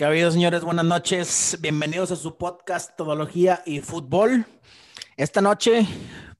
[0.00, 0.64] ¿Qué ha habido, señores?
[0.64, 1.58] Buenas noches.
[1.60, 4.46] Bienvenidos a su podcast Todología y Fútbol.
[5.18, 5.86] Esta noche,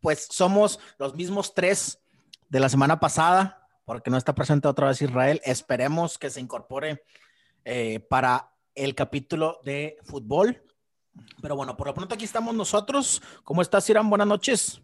[0.00, 1.98] pues somos los mismos tres
[2.48, 5.42] de la semana pasada, porque no está presente otra vez Israel.
[5.44, 7.04] Esperemos que se incorpore
[7.66, 10.64] eh, para el capítulo de fútbol.
[11.42, 13.20] Pero bueno, por lo pronto aquí estamos nosotros.
[13.44, 14.08] ¿Cómo estás, Irán?
[14.08, 14.80] Buenas noches.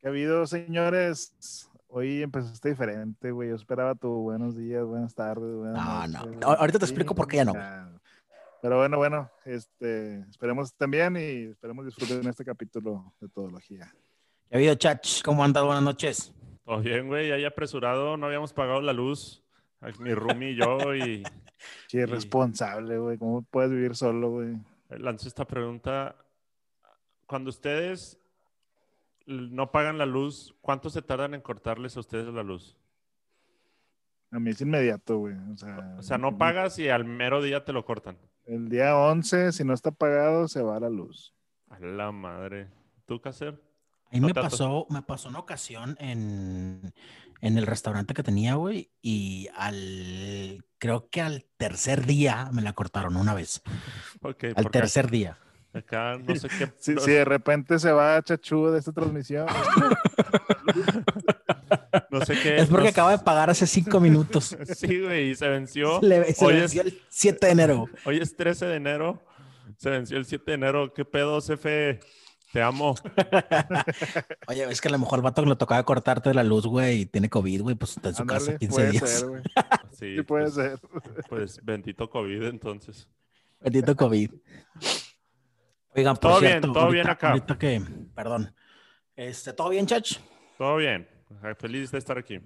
[0.00, 1.70] ¿Qué ha habido, señores?
[1.98, 3.48] Hoy empezaste diferente, güey.
[3.48, 5.48] Yo esperaba tu buenos días, buenas tardes.
[5.48, 6.46] no, no.
[6.46, 7.54] Ahorita te explico por qué ya no.
[8.60, 13.90] Pero bueno, bueno, este, esperemos también y esperemos disfruten en este capítulo de Todología.
[14.50, 15.22] ¿Qué ha habido, Chach?
[15.22, 15.64] ¿Cómo andas?
[15.64, 16.34] Buenas noches.
[16.66, 17.28] Todo bien, güey.
[17.40, 18.18] Ya apresurado.
[18.18, 19.42] No habíamos pagado la luz.
[19.98, 21.22] Mi roomie y yo y...
[21.88, 23.16] Qué irresponsable, güey.
[23.16, 24.54] ¿Cómo puedes vivir solo, güey?
[24.90, 26.14] Lanzo esta pregunta.
[27.24, 28.20] Cuando ustedes
[29.26, 32.76] no pagan la luz, ¿cuánto se tardan en cortarles a ustedes la luz?
[34.30, 35.34] A mí es inmediato, güey.
[35.98, 38.18] O sea, no pagas y al mero día te lo cortan.
[38.44, 41.34] El día 11, si no está pagado, se va la luz.
[41.68, 42.68] A la madre.
[43.06, 43.60] ¿Tú, qué hacer?
[44.10, 46.92] A mí me pasó, me pasó una ocasión en,
[47.40, 52.72] en el restaurante que tenía, güey, y al, creo que al tercer día me la
[52.72, 53.62] cortaron una vez.
[54.22, 55.38] Okay, al tercer día.
[55.76, 56.72] Acá no sé qué.
[56.78, 59.46] Si, de repente se va Chachú de esta transmisión.
[62.10, 62.56] no sé qué.
[62.56, 64.56] Es porque acaba de pagar hace cinco minutos.
[64.74, 66.00] sí, güey, y se venció.
[66.00, 67.86] Se, hoy venció el 7 de enero.
[68.04, 69.22] Hoy es 13 de enero.
[69.76, 70.94] Se venció el 7 de enero.
[70.94, 72.00] ¿Qué pedo, CFE?
[72.52, 72.94] Te amo.
[74.48, 77.00] Oye, es que a lo mejor el vato que le tocaba cortarte la luz, güey,
[77.00, 79.10] y tiene COVID, güey, pues está en su casa 15 días.
[79.10, 79.42] Ser,
[79.92, 80.80] sí, puede pues, ser.
[81.28, 83.08] Pues bendito COVID, entonces.
[83.60, 84.30] Bendito COVID.
[85.96, 87.30] Oigan, todo bien, todo bien acá.
[87.30, 87.82] Ahorita que,
[88.14, 88.54] perdón.
[89.14, 90.18] Este, ¿Todo bien, Chach?
[90.58, 91.08] Todo bien.
[91.58, 92.38] Feliz de estar aquí.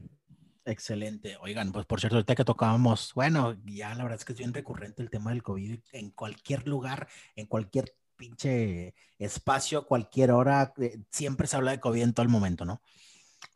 [0.65, 1.37] Excelente.
[1.41, 4.55] Oigan, pues por cierto, ahorita que tocábamos, bueno, ya la verdad es que es bien
[4.55, 10.99] recurrente el tema del COVID en cualquier lugar, en cualquier pinche espacio, cualquier hora, eh,
[11.11, 12.83] siempre se habla de COVID en todo el momento, ¿no?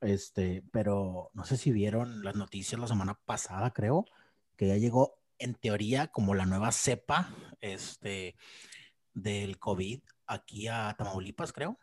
[0.01, 4.07] Este, pero no sé si vieron las noticias la semana pasada, creo,
[4.57, 7.29] que ya llegó en teoría como la nueva cepa,
[7.61, 8.35] este,
[9.15, 11.79] del COVID aquí a Tamaulipas, creo.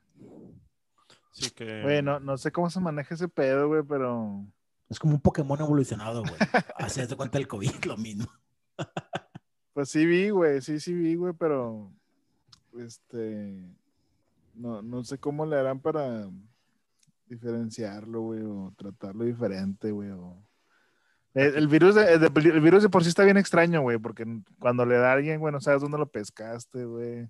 [1.31, 1.81] Sí que...
[1.81, 4.45] Bueno, no sé cómo se maneja ese pedo, güey, pero...
[4.89, 6.35] Es como un Pokémon evolucionado, güey.
[6.77, 8.27] Haces de cuenta el COVID, lo mismo.
[9.73, 11.91] pues sí vi, güey, sí, sí vi, güey, pero...
[12.77, 13.63] Este...
[14.53, 16.29] No, no sé cómo le harán para
[17.25, 20.37] diferenciarlo, güey, o tratarlo diferente, güey, o...
[21.33, 24.25] El, virus de, el virus de por sí está bien extraño, güey, porque
[24.59, 27.29] cuando le da a alguien, güey, no sabes dónde lo pescaste, güey.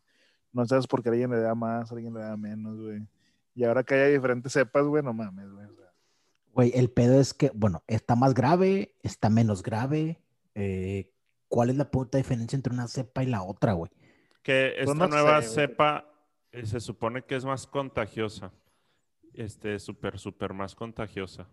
[0.51, 3.07] No sabes por qué a alguien le da más, a alguien le da menos, güey.
[3.53, 5.67] Y ahora que hay diferentes cepas, güey, no mames, güey.
[6.53, 10.19] Güey, el pedo es que, bueno, está más grave, está menos grave.
[10.53, 11.09] Eh,
[11.47, 13.91] ¿Cuál es la puta diferencia entre una cepa y la otra, güey?
[14.43, 16.11] Que pues esta nueva cepa
[16.51, 18.51] eh, se supone que es más contagiosa.
[19.33, 21.47] Este, súper, súper más contagiosa.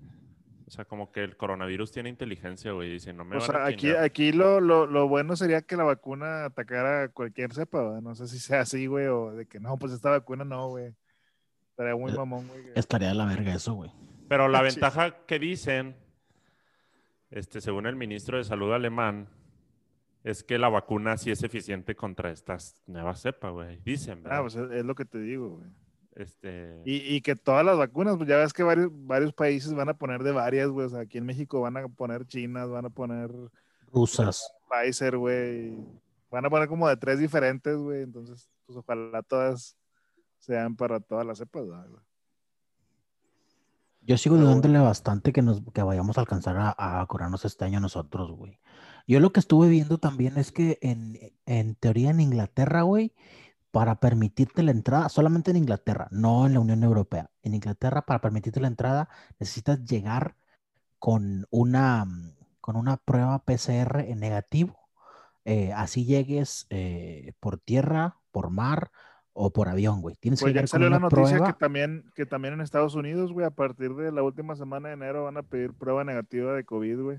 [0.68, 2.90] O sea, como que el coronavirus tiene inteligencia, güey.
[2.90, 6.44] Dice, no me o sea, aquí, aquí lo, lo, lo, bueno sería que la vacuna
[6.44, 8.02] atacara cualquier cepa, ¿verdad?
[8.02, 10.94] No sé si sea así, güey, o de que no, pues esta vacuna no, güey.
[11.70, 12.64] Estaría muy eh, mamón, güey.
[12.74, 13.90] Estaría de la verga eso, güey.
[14.28, 15.96] Pero la ventaja que dicen,
[17.30, 19.30] este, según el ministro de Salud alemán,
[20.22, 23.78] es que la vacuna sí es eficiente contra estas nuevas cepas, güey.
[23.78, 24.40] Dicen, ¿verdad?
[24.40, 25.70] Ah, pues es lo que te digo, güey.
[26.18, 26.82] Este...
[26.84, 30.22] Y, que todas las vacunas, pues ya ves que varios, varios países van a poner
[30.24, 30.86] de varias, güey.
[30.86, 33.30] O sea, aquí en México van a poner chinas, van a poner...
[33.92, 34.52] Rusas.
[34.68, 35.74] Pfizer, güey.
[36.30, 38.02] Van a poner como de tres diferentes, güey.
[38.02, 39.76] Entonces, pues ojalá todas
[40.38, 42.02] sean para todas las cepas, güey.
[44.02, 47.78] Yo sigo dudándole bastante que, nos, que vayamos a alcanzar a, a curarnos este año
[47.78, 48.58] nosotros, güey.
[49.06, 53.14] Yo lo que estuve viendo también es que en, en teoría en Inglaterra, güey,
[53.78, 57.30] para permitirte la entrada, solamente en Inglaterra, no en la Unión Europea.
[57.44, 59.08] En Inglaterra, para permitirte la entrada,
[59.38, 60.34] necesitas llegar
[60.98, 62.04] con una,
[62.60, 64.76] con una prueba PCR en negativo.
[65.44, 68.90] Eh, así llegues eh, por tierra, por mar
[69.32, 70.16] o por avión, güey.
[70.16, 73.46] Tienes pues que ya salió la noticia que también, que también en Estados Unidos, güey,
[73.46, 77.00] a partir de la última semana de enero van a pedir prueba negativa de COVID,
[77.00, 77.18] güey.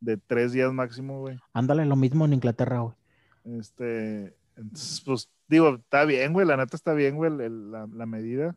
[0.00, 1.38] De tres días máximo, güey.
[1.52, 2.96] Ándale, lo mismo en Inglaterra, güey.
[3.44, 8.56] Este, entonces, pues digo, está bien, güey, la neta está bien, güey, la, la, medida.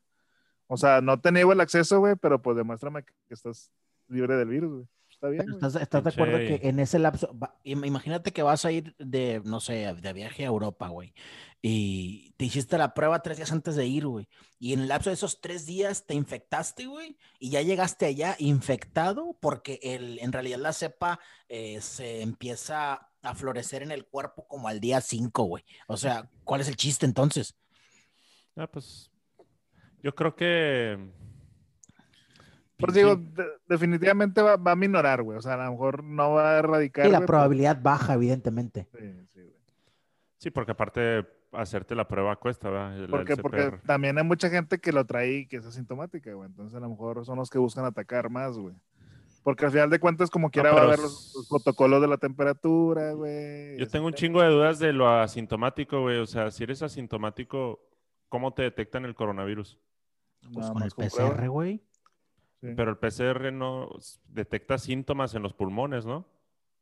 [0.67, 3.71] O sea, no te niego el acceso, güey, pero pues demuéstrame que, estás
[4.07, 4.87] libre del virus, güey.
[5.15, 5.49] Está bien.
[5.49, 7.33] ¿Estás, ¿Estás, de acuerdo que en ese lapso,
[7.63, 11.13] imagínate que vas a ir de, no sé, de viaje a Europa, güey,
[11.61, 14.27] y te hiciste la prueba tres días antes de ir, güey,
[14.59, 18.35] y en el lapso de esos tres días te infectaste, güey, y ya llegaste allá
[18.39, 24.45] infectado porque el, en realidad la cepa eh, se empieza a florecer en el cuerpo
[24.47, 25.63] como al día 5, güey.
[25.87, 27.55] O sea, ¿cuál es el chiste entonces?
[28.57, 29.09] Ah, pues
[30.03, 31.24] yo creo que...
[32.77, 33.19] Pues digo,
[33.67, 35.37] definitivamente va, a minorar, güey.
[35.37, 37.05] O sea, a lo mejor no va a erradicar.
[37.07, 38.87] Y la probabilidad baja, evidentemente.
[38.91, 39.55] Sí, sí, güey.
[40.37, 43.07] Sí, porque aparte hacerte la prueba cuesta, ¿verdad?
[43.09, 46.47] porque, porque también hay mucha gente que lo trae y que es asintomática, güey.
[46.49, 48.75] Entonces a lo mejor son los que buscan atacar más, güey.
[49.43, 53.13] Porque al final de cuentas, como quiera, va a haber los, protocolos de la temperatura,
[53.13, 53.77] güey.
[53.77, 56.17] Yo tengo un chingo de dudas de lo asintomático, güey.
[56.17, 57.79] O sea, si eres asintomático,
[58.27, 59.77] ¿cómo te detectan el coronavirus?
[60.51, 61.83] Pues con el PCR, güey.
[62.75, 63.89] Pero el PCR no
[64.27, 66.25] detecta síntomas en los pulmones, ¿no?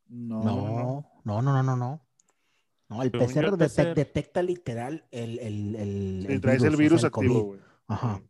[0.07, 0.61] No, no,
[1.23, 2.01] no, no, no, no.
[2.89, 7.59] No, el PCR, detecta literal el, el, el, el virus, el virus activo, güey.
[7.87, 8.21] Ajá.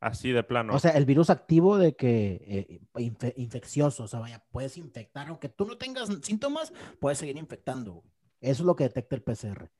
[0.00, 0.74] Así de plano.
[0.74, 5.48] O sea, el virus activo de que eh, infeccioso, o sea, vaya, puedes infectar, aunque
[5.48, 8.02] tú no tengas síntomas, puedes seguir infectando.
[8.40, 9.70] Eso es lo que detecta el PCR.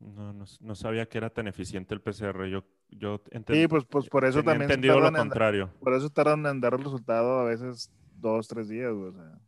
[0.00, 2.46] No, no, sabía que era tan eficiente el PCR.
[2.46, 3.62] Yo, yo entendí.
[3.62, 4.70] Sí, pues, pues por eso también.
[4.70, 5.70] entendido lo contrario.
[5.80, 9.40] por eso tardan en dar el resultado a veces dos, tres días, o sea,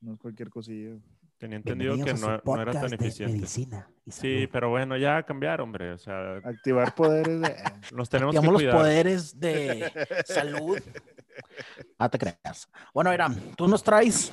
[0.00, 0.96] no es cualquier cosilla.
[1.36, 3.46] Tenía entendido que no, era tan eficiente.
[3.46, 5.92] sí, pero bueno, ya cambiar, hombre.
[5.92, 7.54] O sea, activar poderes de.
[7.92, 9.92] Nos tenemos que los poderes de
[10.26, 10.78] salud.
[11.98, 12.68] Ah, te creas.
[12.92, 14.32] Bueno, Irán, tú nos traes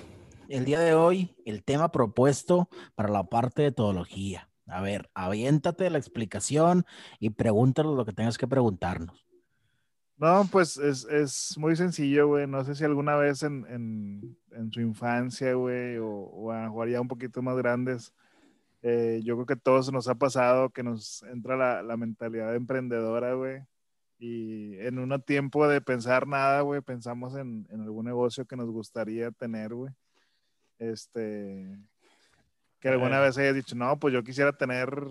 [0.50, 4.50] el día de hoy el tema propuesto para la parte de todología.
[4.67, 6.85] A ver, aviéntate la explicación
[7.19, 9.25] y pregúntanos lo que tengas que preguntarnos.
[10.17, 12.45] No, pues es, es muy sencillo, güey.
[12.45, 17.01] No sé si alguna vez en, en, en su infancia, güey, o, a lo ya
[17.01, 18.13] un poquito más grandes,
[18.83, 22.55] eh, yo creo que a todos nos ha pasado que nos entra la, la mentalidad
[22.55, 23.63] emprendedora, güey.
[24.19, 28.69] Y en un tiempo de pensar nada, güey, pensamos en, en, algún negocio que nos
[28.69, 29.91] gustaría tener, güey.
[30.77, 31.79] Este,
[32.81, 35.07] que alguna vez hayas dicho, no, pues yo quisiera tener,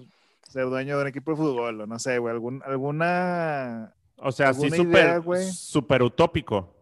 [0.47, 4.53] ser dueño de un equipo de fútbol, o no sé, güey, algún, alguna o sea,
[4.53, 5.23] sí, súper
[5.53, 6.75] super utópico.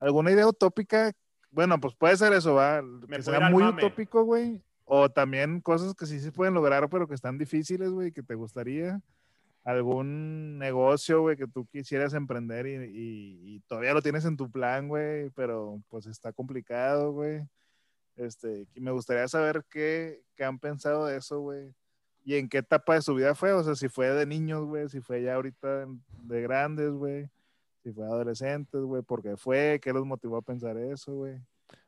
[0.00, 1.12] ¿Alguna idea utópica?
[1.50, 2.82] Bueno, pues puede ser eso, va.
[3.08, 4.62] que sea muy utópico, güey.
[4.84, 8.34] O también cosas que sí se pueden lograr, pero que están difíciles, güey, que te
[8.34, 9.00] gustaría.
[9.64, 15.30] Algún negocio, güey, que tú quisieras emprender y, todavía lo tienes en tu plan, güey,
[15.30, 17.42] pero pues está complicado, güey.
[18.16, 21.74] Este, y me gustaría saber qué, qué han pensado de eso, güey
[22.26, 24.88] y en qué etapa de su vida fue, o sea, si fue de niños, güey,
[24.88, 25.86] si fue ya ahorita
[26.24, 27.30] de grandes, güey,
[27.84, 31.40] si fue adolescentes, güey, por qué fue, qué los motivó a pensar eso, güey.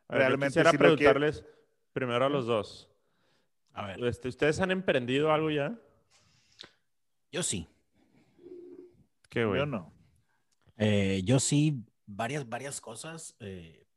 [0.08, 1.44] Realmente quisiera preguntarles
[1.92, 2.88] primero a los dos.
[3.72, 4.04] A ver.
[4.04, 5.76] Este, ¿Ustedes han emprendido algo ya?
[7.32, 7.68] Yo sí.
[9.28, 9.58] ¿Qué, güey?
[9.58, 9.92] Yo no.
[10.76, 13.34] Eh, yo sí, varias, varias cosas.
[13.40, 13.87] Eh,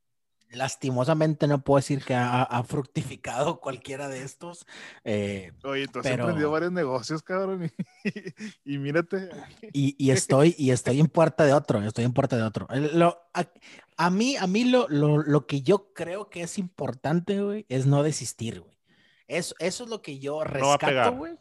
[0.51, 4.65] lastimosamente no puedo decir que ha, fructificado cualquiera de estos.
[5.03, 7.71] Eh, Oye, tú has emprendido varios negocios, cabrón,
[8.65, 9.29] y, mírate.
[9.73, 12.67] Y, estoy, y estoy en puerta de otro, estoy en puerta de otro.
[13.97, 18.03] a, mí, a mí lo, lo, que yo creo que es importante, güey, es no
[18.03, 18.77] desistir, güey.
[19.27, 21.37] Eso, eso es lo que yo rescato, güey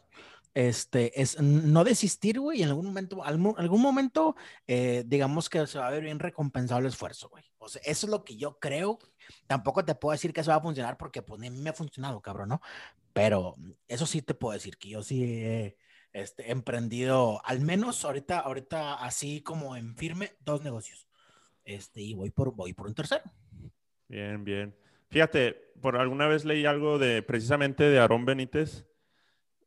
[0.53, 4.35] este, es no desistir, güey, y en algún momento, algún, algún momento,
[4.67, 7.43] eh, digamos que se va a ver bien recompensado el esfuerzo, güey.
[7.57, 8.99] O sea, eso es lo que yo creo.
[9.47, 11.73] Tampoco te puedo decir que eso va a funcionar porque pues, a mí me ha
[11.73, 12.61] funcionado, cabrón, ¿no?
[13.13, 13.55] Pero
[13.87, 15.77] eso sí te puedo decir que yo sí he
[16.13, 21.07] este, emprendido, al menos ahorita, ahorita así como en firme, dos negocios.
[21.63, 23.23] Este, y voy por, voy por un tercero.
[24.07, 24.75] Bien, bien.
[25.09, 28.85] Fíjate, por alguna vez leí algo de precisamente de Aarón Benítez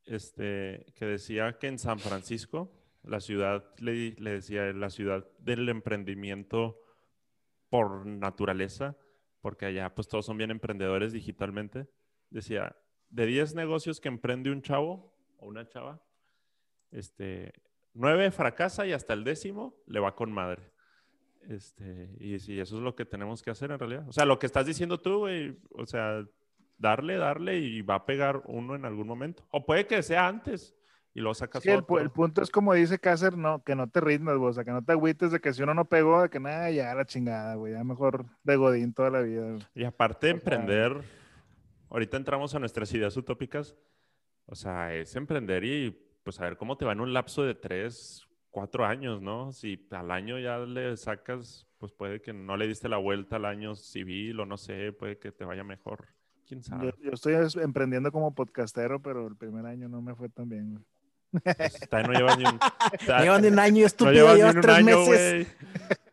[0.06, 6.80] este, que decía que en San Francisco, la ciudad, le, decía, la ciudad del emprendimiento
[7.68, 8.96] por naturaleza,
[9.40, 11.88] porque allá pues todos son bien emprendedores digitalmente,
[12.30, 12.76] decía,
[13.10, 16.02] de 10 negocios que emprende un chavo o una chava,
[16.90, 17.52] este,
[17.94, 20.72] 9 fracasa y hasta el décimo le va con madre.
[21.48, 24.08] Este, y, y eso es lo que tenemos que hacer en realidad.
[24.08, 26.26] O sea, lo que estás diciendo tú, güey, o sea,
[26.78, 29.46] darle, darle y va a pegar uno en algún momento.
[29.50, 30.74] O puede que sea antes
[31.14, 34.34] y lo sacas sí, el, punto es como dice Cácer, no, que no te ritmes,
[34.36, 36.70] o sea, que no te agüites de que si uno no pegó, de que nada,
[36.72, 39.56] ya la chingada, güey, ya mejor de Godín toda la vida.
[39.74, 41.02] Y aparte de emprender,
[41.88, 43.76] ahorita entramos a nuestras ideas utópicas,
[44.46, 45.90] o sea, es emprender y
[46.24, 49.52] pues a ver cómo te va en un lapso de tres, cuatro años, ¿no?
[49.52, 53.44] Si al año ya le sacas, pues puede que no le diste la vuelta al
[53.44, 56.08] año civil o no sé, puede que te vaya mejor.
[56.46, 56.94] ¿Quién sabe?
[57.00, 60.84] Yo, estoy emprendiendo como podcastero, pero el primer año no me fue tan bien,
[61.42, 62.58] pues, no llevas ni un...
[63.22, 65.56] Llevan ni un año, estúpido, no llevas, tres meses.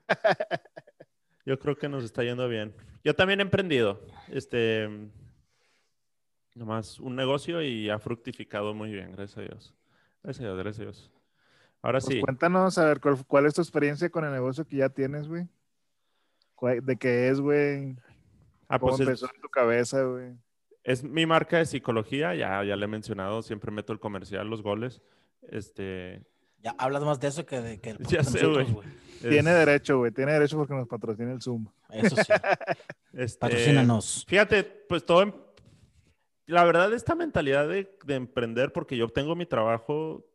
[1.46, 2.74] Yo creo que nos está yendo bien.
[3.04, 4.02] Yo también he emprendido.
[4.30, 4.90] Este...
[6.54, 9.74] Nomás un negocio y ha fructificado muy bien, gracias a Dios.
[10.22, 11.12] Gracias a Dios, gracias a Dios.
[11.82, 12.22] Ahora Pues sí.
[12.22, 15.48] cuéntanos, a ver, ¿cuál, cuál es tu experiencia con el negocio que ya tienes, güey?
[16.56, 17.96] ¿Cuál- ¿De qué es, güey?
[18.72, 20.34] Ah, ¿Cómo pues es- empezó en tu cabeza, güey?
[20.84, 24.64] Es mi marca de psicología, ya, ya le he mencionado, siempre meto el comercial, los
[24.64, 25.02] goles.
[25.44, 26.24] Este,
[26.64, 28.72] Ya hablas más de eso que de que el Ya sé, güey.
[28.72, 28.88] güey.
[29.22, 30.12] Tiene es- derecho, güey.
[30.12, 31.68] Tiene derecho porque nos patrocina el Zoom.
[31.92, 32.22] Eso sí.
[33.14, 34.26] este, Patrocínanos.
[34.28, 35.34] Fíjate, pues todo, em-
[36.48, 40.26] la verdad, esta mentalidad de, de emprender, porque yo tengo mi trabajo,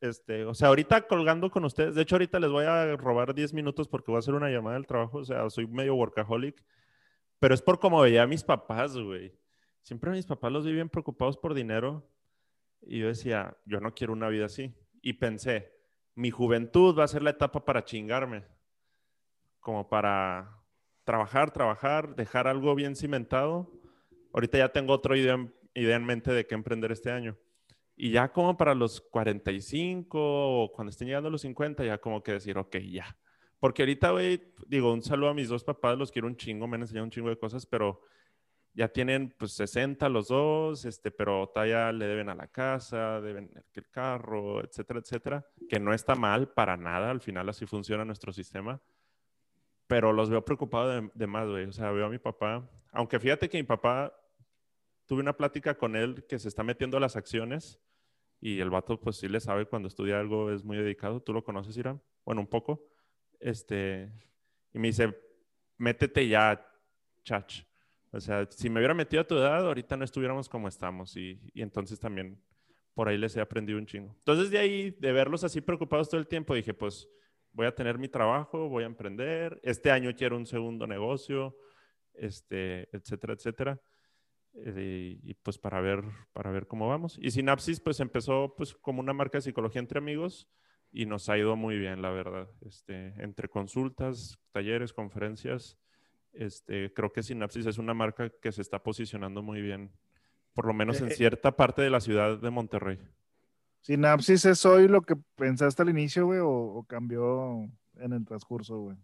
[0.00, 3.54] este, o sea, ahorita colgando con ustedes, de hecho ahorita les voy a robar 10
[3.54, 6.62] minutos porque voy a hacer una llamada del trabajo, o sea, soy medio workaholic,
[7.42, 9.36] pero es por como veía a mis papás, güey.
[9.80, 12.08] Siempre mis papás los vi bien preocupados por dinero
[12.80, 14.72] y yo decía, yo no quiero una vida así.
[15.00, 15.72] Y pensé,
[16.14, 18.44] mi juventud va a ser la etapa para chingarme,
[19.58, 20.56] como para
[21.02, 23.72] trabajar, trabajar, dejar algo bien cimentado.
[24.32, 25.36] Ahorita ya tengo otra idea,
[25.74, 27.36] idea en mente de qué emprender este año.
[27.96, 32.34] Y ya como para los 45 o cuando estén llegando los 50, ya como que
[32.34, 33.16] decir, ok, ya.
[33.62, 36.74] Porque ahorita, güey, digo, un saludo a mis dos papás, los quiero un chingo, me
[36.74, 38.00] han enseñado un chingo de cosas, pero
[38.74, 43.52] ya tienen pues 60 los dos, este, pero todavía le deben a la casa, deben
[43.72, 48.32] el carro, etcétera, etcétera, que no está mal para nada, al final así funciona nuestro
[48.32, 48.82] sistema,
[49.86, 53.20] pero los veo preocupados de, de más, güey, o sea, veo a mi papá, aunque
[53.20, 54.12] fíjate que mi papá,
[55.06, 57.80] tuve una plática con él que se está metiendo a las acciones
[58.40, 61.44] y el vato pues sí le sabe cuando estudia algo, es muy dedicado, ¿tú lo
[61.44, 62.02] conoces, Irán?
[62.24, 62.91] Bueno, un poco,
[63.42, 64.10] este,
[64.72, 65.14] y me dice,
[65.78, 66.64] métete ya,
[67.24, 67.62] chach.
[68.12, 71.16] O sea, si me hubiera metido a tu edad, ahorita no estuviéramos como estamos.
[71.16, 72.40] Y, y entonces también
[72.94, 74.14] por ahí les he aprendido un chingo.
[74.18, 77.08] Entonces de ahí, de verlos así preocupados todo el tiempo, dije, pues
[77.52, 79.58] voy a tener mi trabajo, voy a emprender.
[79.62, 81.56] Este año quiero un segundo negocio,
[82.14, 83.80] este, etcétera, etcétera.
[84.54, 86.02] Eh, y, y, pues para ver,
[86.34, 87.18] para ver cómo vamos.
[87.20, 90.48] Y Sinapsis pues empezó pues como una marca de psicología entre amigos
[90.92, 92.48] y nos ha ido muy bien, la verdad.
[92.60, 95.78] Este, entre consultas, talleres, conferencias,
[96.32, 99.90] este, creo que Sinapsis es una marca que se está posicionando muy bien,
[100.52, 102.98] por lo menos en Eh, cierta parte de la ciudad de Monterrey.
[103.80, 108.78] ¿Sinapsis es hoy lo que pensaste al inicio, güey, o, o cambió en el transcurso,
[108.78, 108.96] güey?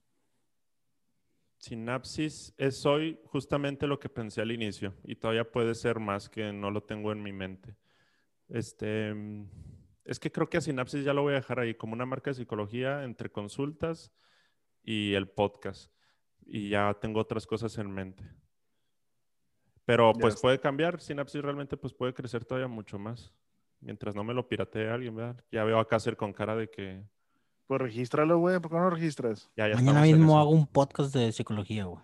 [1.58, 6.52] Sinapsis es hoy justamente lo que pensé al inicio y todavía puede ser más que
[6.52, 7.76] no lo tengo en mi mente.
[8.48, 9.12] Este,
[10.08, 12.30] es que creo que a Sinapsis ya lo voy a dejar ahí como una marca
[12.30, 14.12] de psicología entre consultas
[14.82, 15.92] y el podcast.
[16.46, 18.24] Y ya tengo otras cosas en mente.
[19.84, 21.00] Pero pues puede cambiar.
[21.00, 23.32] Sinapsis realmente pues puede crecer todavía mucho más.
[23.80, 25.44] Mientras no me lo piratee alguien, ¿verdad?
[25.52, 27.04] Ya veo a Cácer con cara de que
[27.66, 28.58] Pues regístralo, güey.
[28.60, 29.50] ¿Por qué no lo registras?
[29.56, 32.02] ya, ya Mañana mismo hago un podcast de psicología, güey.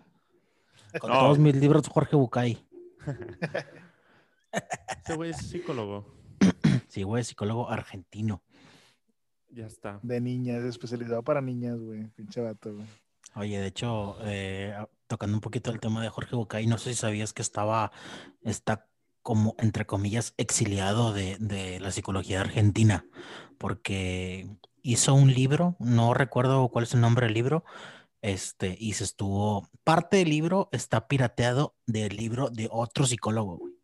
[1.01, 1.19] Con No.
[1.21, 2.65] todos mis libros, Jorge Bucay.
[4.99, 6.07] Este güey es psicólogo.
[6.95, 8.45] Sí, güey, psicólogo argentino.
[9.51, 9.99] Ya está.
[10.05, 12.05] De niñas, especializado para niñas, güey.
[12.11, 12.87] Pinche vato, güey.
[13.35, 14.77] Oye, de hecho, eh,
[15.09, 17.91] tocando un poquito el tema de Jorge Bucay, no sé si sabías que estaba,
[18.43, 18.87] está
[19.23, 23.05] como, entre comillas, exiliado de, de la psicología argentina,
[23.59, 24.47] porque
[24.83, 27.65] hizo un libro, no recuerdo cuál es el nombre del libro,
[28.23, 33.75] este, y se estuvo, parte del libro está pirateado del libro de otro psicólogo, güey.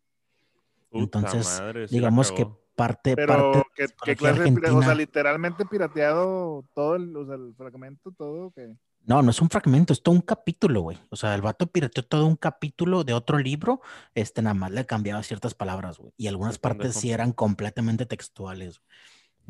[0.90, 2.47] Puta Entonces, madre, Digamos que.
[2.75, 7.17] Parte, Pero, parte de la ¿qué, qué clase de O sea, literalmente pirateado todo el,
[7.17, 8.75] o sea, el fragmento, todo, que
[9.05, 10.99] No, no es un fragmento, es todo un capítulo, güey.
[11.11, 13.81] O sea, el vato pirateó todo un capítulo de otro libro,
[14.15, 16.12] este nada más le cambiaba ciertas palabras, güey.
[16.17, 18.79] Y algunas partes sí eran completamente textuales.
[18.81, 18.89] güey.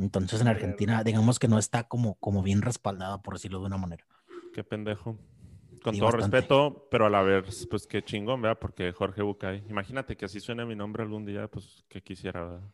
[0.07, 0.49] Entonces en.
[0.49, 4.07] Argentina, digamos que no está como, como bien respaldada, por decirlo de una manera.
[4.53, 5.19] Qué pendejo.
[5.83, 6.39] Con Sí, todo bastante.
[6.39, 8.59] respeto, pero a la vez, pues qué chingón, ¿verdad?
[8.61, 9.65] Porque Jorge Bucay.
[9.69, 12.71] Imagínate que así suene mi nombre algún día, pues que quisiera, ¿verdad?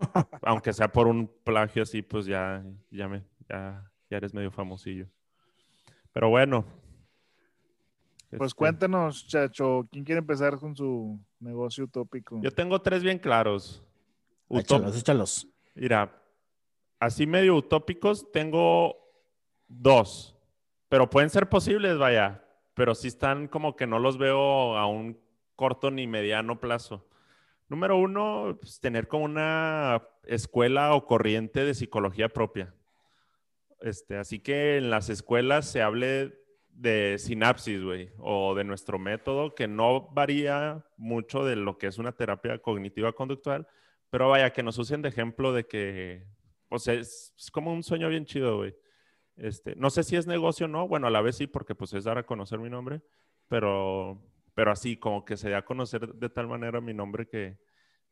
[0.42, 5.06] Aunque sea por un plagio así, pues ya, ya me, ya, ya eres medio famosillo.
[6.12, 6.64] Pero bueno.
[8.30, 12.40] Pues Este, cuéntanos, chacho, ¿quién quiere empezar con su negocio utópico?
[12.42, 13.82] Yo tengo tres bien claros.
[14.48, 15.48] Utop- Échalos, échalos.
[15.74, 16.22] Mira,
[17.00, 18.96] así medio utópicos, tengo
[19.66, 20.36] dos,
[20.88, 25.18] pero pueden ser posibles, vaya, pero sí están como que no los veo a un
[25.56, 27.06] corto ni mediano plazo.
[27.70, 32.74] Número uno, pues, tener como una escuela o corriente de psicología propia.
[33.80, 36.34] Este, así que en las escuelas se hable
[36.68, 41.98] de sinapsis, güey, o de nuestro método, que no varía mucho de lo que es
[41.98, 43.68] una terapia cognitiva conductual,
[44.10, 46.26] pero vaya, que nos usen de ejemplo de que,
[46.76, 48.74] sea, es, es como un sueño bien chido, güey.
[49.36, 51.92] Este, no sé si es negocio o no, bueno, a la vez sí, porque pues
[51.92, 53.00] es dar a conocer mi nombre,
[53.46, 54.20] pero,
[54.60, 57.56] pero así como que se dé a conocer de tal manera mi nombre que,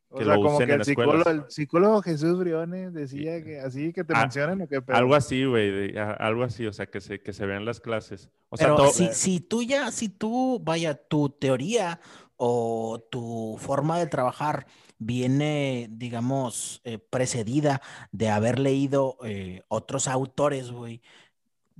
[0.09, 4.15] o sea, como que el psicólogo, el psicólogo, Jesús Briones decía que así que te
[4.17, 7.45] ah, mencionan o que algo así, güey, algo así, o sea, que se, que se
[7.45, 8.31] vean las clases.
[8.49, 12.01] O sea, Pero si, si tú ya, si tú, vaya, tu teoría
[12.39, 20.71] o tu forma de trabajar viene, digamos, eh, precedida de haber leído eh, otros autores,
[20.71, 21.03] güey.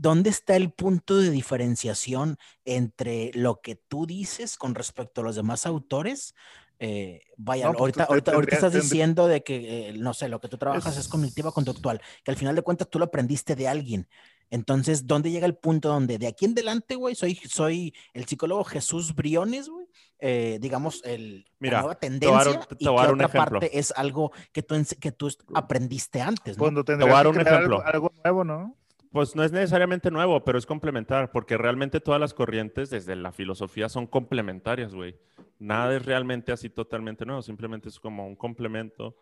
[0.01, 5.35] ¿Dónde está el punto de diferenciación entre lo que tú dices con respecto a los
[5.35, 6.35] demás autores
[6.81, 10.59] eh, vaya, pues, ahorita, ahorita, estás diciendo de que, eh, no sé, lo que tú
[10.59, 11.09] trabajas es...
[11.09, 14.09] cognitiva conductual, que al final de cuentas tú lo aprendiste de alguien.
[14.51, 18.63] Entonces, ¿dónde llega el punto donde de aquí en adelante, güey, soy, soy el psicólogo
[18.63, 19.87] Jesús Briones, güey?
[20.21, 24.77] Eh, digamos, el, Mira, la nueva tendencia y que otra parte es algo que tú,
[25.01, 26.63] que tú aprendiste antes, ¿no?
[26.63, 27.83] Cuando te voy a dar un ejemplo.
[27.85, 28.77] algo nuevo, ¿no?
[29.11, 33.33] Pues no es necesariamente nuevo, pero es complementar, porque realmente todas las corrientes desde la
[33.33, 35.17] filosofía son complementarias, güey.
[35.59, 39.17] Nada es realmente así totalmente nuevo, simplemente es como un complemento,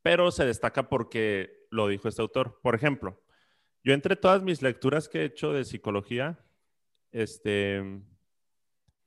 [0.00, 2.60] pero se destaca porque lo dijo este autor.
[2.62, 3.20] Por ejemplo,
[3.82, 6.38] yo entre todas mis lecturas que he hecho de psicología,
[7.10, 8.00] este,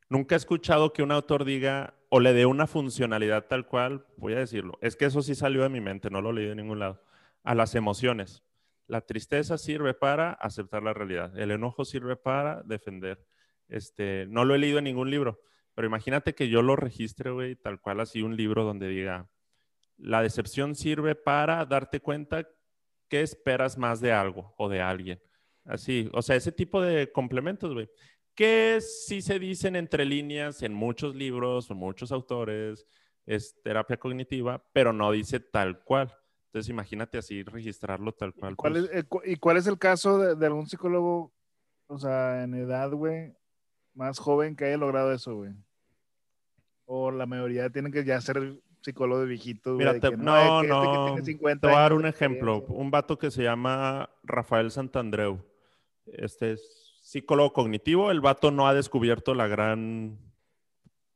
[0.09, 4.33] nunca he escuchado que un autor diga o le dé una funcionalidad tal cual, voy
[4.33, 6.79] a decirlo, es que eso sí salió de mi mente, no lo leí de ningún
[6.79, 7.01] lado,
[7.43, 8.44] a las emociones.
[8.87, 11.37] La tristeza sirve para aceptar la realidad.
[11.37, 13.25] El enojo sirve para defender.
[13.67, 15.41] Este, no lo he leído en ningún libro,
[15.73, 19.29] pero imagínate que yo lo registre, güey, tal cual así un libro donde diga,
[19.97, 22.47] la decepción sirve para darte cuenta
[23.09, 25.21] que esperas más de algo o de alguien.
[25.63, 27.89] Así, o sea, ese tipo de complementos, güey,
[28.35, 32.85] que sí se dicen entre líneas en muchos libros o muchos autores,
[33.25, 36.13] es terapia cognitiva, pero no dice tal cual.
[36.55, 38.53] Entonces, imagínate así registrarlo tal cual.
[38.53, 38.89] ¿Y cuál, pues.
[38.93, 41.33] es, ¿y cuál es el caso de, algún psicólogo,
[41.87, 43.33] o sea, en edad, güey,
[43.93, 45.51] más joven que haya logrado eso, güey?
[46.85, 49.73] O la mayoría tienen que ya ser psicólogo de viejito.
[49.73, 52.61] Mira, no, no, este te voy a dar un ejemplo.
[52.69, 55.43] Un vato que se llama Rafael Santandreu.
[56.05, 58.11] Este es psicólogo cognitivo.
[58.11, 60.17] El vato no ha descubierto la gran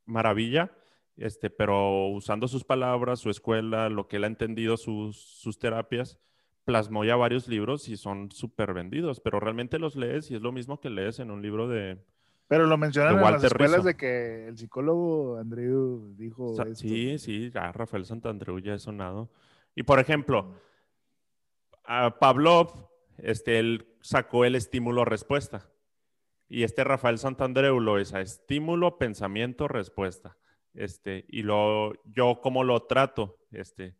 [0.04, 0.70] maravilla
[1.16, 6.18] este, pero usando sus palabras, su escuela, lo que él ha entendido, sus, sus terapias,
[6.64, 10.52] plasmó ya varios libros y son súper vendidos, pero realmente los lees y es lo
[10.52, 11.98] mismo que lees en un libro de...
[12.48, 16.54] Pero lo mencionan en las escuelas de que el psicólogo Andreu dijo...
[16.74, 19.30] Sí, sí, ya Rafael Santandreu ya es sonado.
[19.76, 20.54] Y por ejemplo,
[21.84, 25.70] a Pavlov, este, él sacó el estímulo-respuesta.
[26.48, 30.36] Y este Rafael Santandreu lo es a estímulo, pensamiento, respuesta.
[30.74, 33.96] Este, y lo, yo cómo lo trato, este,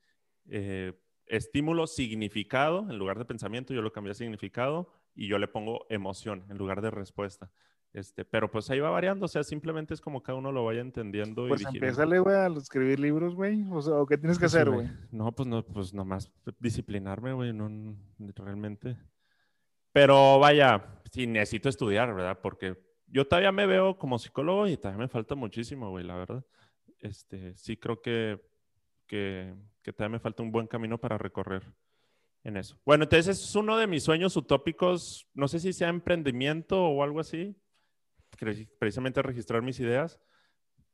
[0.49, 0.93] eh,
[1.27, 5.87] estímulo, significado, en lugar de pensamiento, yo lo cambié a significado y yo le pongo
[5.89, 7.51] emoción en lugar de respuesta.
[7.93, 10.81] Este, pero pues ahí va variando, o sea, simplemente es como cada uno lo vaya
[10.81, 11.49] entendiendo.
[11.49, 13.65] Pues empiézale, güey, a escribir libros, güey.
[13.71, 14.89] O sea, qué tienes que pues hacer, güey?
[15.11, 16.31] No, pues no, pues nomás
[16.61, 17.97] disciplinarme, güey, no,
[18.37, 18.97] realmente.
[19.93, 22.39] Pero vaya, sí necesito estudiar, ¿verdad?
[22.41, 22.77] Porque
[23.11, 26.45] yo todavía me veo como psicólogo y todavía me falta muchísimo, güey, la verdad
[27.01, 28.41] este, sí creo que,
[29.07, 31.65] que, que todavía me falta un buen camino para recorrer
[32.45, 32.81] en eso.
[32.85, 37.21] Bueno, entonces es uno de mis sueños utópicos, no sé si sea emprendimiento o algo
[37.21, 37.57] así,
[38.79, 40.21] precisamente registrar mis ideas,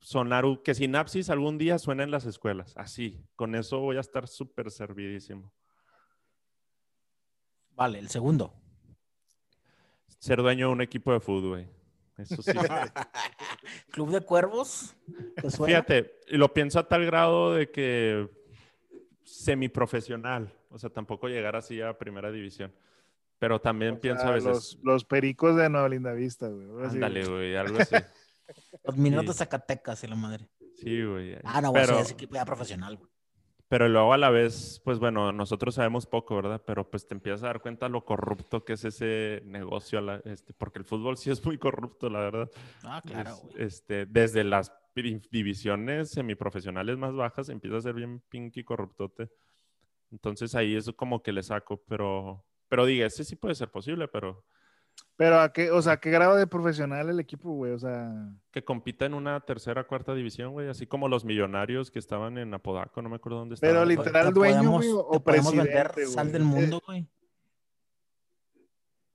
[0.00, 4.26] sonar, que Sinapsis algún día suene en las escuelas, así, con eso voy a estar
[4.29, 5.52] súper servidísimo.
[7.70, 8.55] Vale, el segundo.
[10.18, 11.68] Ser dueño de un equipo de fútbol,
[12.18, 12.52] eso sí.
[13.90, 14.94] Club de Cuervos.
[15.64, 18.29] Fíjate, lo pienso a tal grado de que
[19.24, 22.72] semiprofesional, o sea, tampoco llegar así a primera división.
[23.38, 24.79] Pero también pienso a veces.
[24.83, 26.87] Los, pericos de Nueva Linda Vista, güey.
[26.87, 27.94] Ándale, güey, algo así.
[28.85, 30.48] los minutos de Zacatecas y la madre.
[30.76, 31.37] Sí, güey.
[31.44, 31.98] Ah, no, güey, pero...
[31.98, 33.11] es equipo ya profesional, güey.
[33.68, 36.62] Pero luego a la vez, pues bueno, nosotros sabemos poco, ¿verdad?
[36.64, 40.79] Pero pues te empiezas a dar cuenta lo corrupto que es ese negocio, este, porque
[40.79, 42.50] el fútbol sí es muy corrupto, la verdad.
[42.85, 43.37] Ah, claro.
[43.57, 49.31] Este, desde las divisiones semiprofesionales más bajas empieza a ser bien pinky corruptote.
[50.12, 54.07] Entonces ahí es como que le saco, pero, pero diga, ese sí puede ser posible,
[54.07, 54.44] pero
[55.17, 57.73] pero a qué, o sea, ¿qué grado de profesional el equipo, güey?
[57.73, 58.13] O sea.
[58.53, 60.69] Que compita en una tercera, cuarta división, güey.
[60.69, 63.75] Así como los millonarios que estaban en Apodaco, no me acuerdo dónde estaban.
[63.75, 67.07] Pero literal dueño, güey, o presidente, sal del mundo, güey.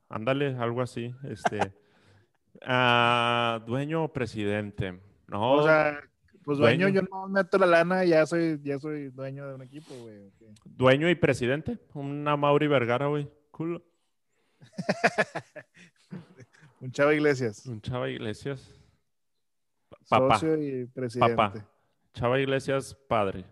[0.10, 1.14] Ándale, algo así.
[1.24, 1.60] Este.
[2.66, 5.00] ah, dueño o presidente.
[5.28, 5.54] No.
[5.54, 6.02] O sea,
[6.44, 9.94] pues dueño, yo no meto la lana, ya soy, ya soy dueño de un equipo,
[10.02, 10.32] güey.
[10.66, 11.78] Dueño y presidente.
[11.94, 13.30] Una Mauri Vergara, güey.
[13.52, 13.84] Cool.
[16.82, 17.66] un Chava Iglesias.
[17.66, 18.70] Un Chava Iglesias.
[20.10, 20.36] Papá.
[20.36, 21.36] socio y presidente.
[21.36, 21.66] Papá.
[22.14, 23.46] Chava Iglesias, padre.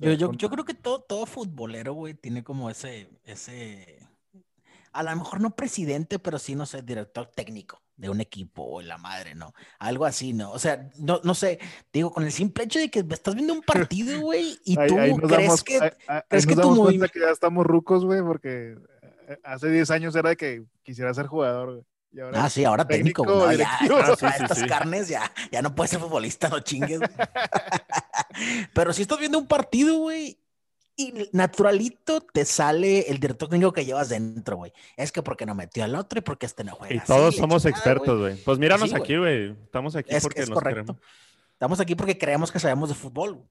[0.00, 4.00] Yo, yo, yo creo que todo, todo futbolero, güey, tiene como ese, ese,
[4.92, 8.82] a lo mejor no presidente, pero sí, no sé, director técnico de un equipo o
[8.82, 9.54] la madre, ¿no?
[9.78, 10.50] Algo así, ¿no?
[10.50, 11.58] O sea, no, no sé,
[11.92, 14.98] digo, con el simple hecho de que estás viendo un partido, güey, y Ahí- tú
[14.98, 15.74] ahí nos crees damos- que...
[15.80, 18.76] ahí- crees nos que tu damos cuenta movimiento- que ya estamos rucos, güey, porque
[19.28, 21.84] eh, hace 10 años era de que quisiera ser jugador, güey.
[22.12, 23.98] Y ahora Ah, sí, ahora técnico, técnico, no, ya, directivo.
[23.98, 24.66] estas- Ah, sí, sí, estas sí.
[24.66, 27.00] carnes ya, ya no puedes ser futbolista, no chingues.
[28.72, 30.38] Pero si estás viendo un partido, güey,
[30.96, 34.72] y naturalito te sale el director técnico que llevas dentro, güey.
[34.96, 36.94] Es que porque no metió al otro y porque este no juega.
[36.94, 38.36] Y todos somos chingada, expertos, güey.
[38.44, 39.50] Pues míranos Sí, aquí, güey.
[39.64, 40.94] Estamos aquí Es, porque es nos correcto.
[40.94, 41.02] queremos.
[41.52, 43.34] Estamos aquí porque creemos que sabemos de fútbol.
[43.34, 43.48] güey.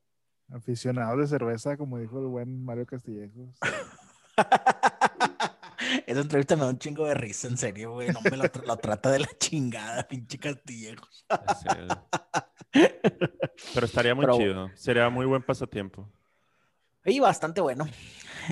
[0.53, 3.57] aficionado de cerveza, como dijo el buen Mario Castillejos.
[6.07, 8.09] Esa entrevista me da un chingo de risa, en serio, güey.
[8.09, 11.25] No me lo, tra- lo trata de la chingada, pinche Castillejos.
[12.71, 14.69] Pero estaría muy Pero- chido.
[14.75, 16.09] Sería muy buen pasatiempo.
[17.05, 17.87] Y bastante bueno.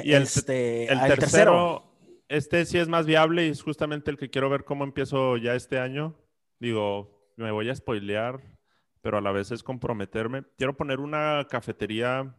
[0.06, 1.84] Y el, este, el al tercero,
[2.30, 5.54] este sí es más viable y es justamente el que quiero ver cómo empiezo ya
[5.54, 6.18] este año.
[6.60, 8.40] Digo, me voy a spoilear,
[9.02, 10.44] pero a la vez es comprometerme.
[10.58, 12.34] Quiero poner una cafetería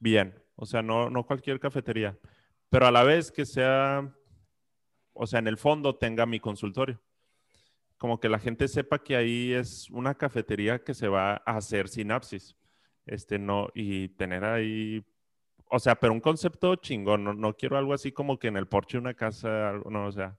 [0.00, 2.18] bien, o sea, no, no cualquier cafetería,
[2.68, 4.12] pero a la vez que sea,
[5.12, 7.00] o sea, en el fondo tenga mi consultorio.
[7.96, 11.88] Como que la gente sepa que ahí es una cafetería que se va a hacer
[11.88, 12.56] sinapsis.
[13.06, 15.04] Este, no, y tener ahí
[15.74, 17.24] o sea, pero un concepto chingón.
[17.24, 20.36] No, no quiero algo así como que en el porche una casa, no, o sea,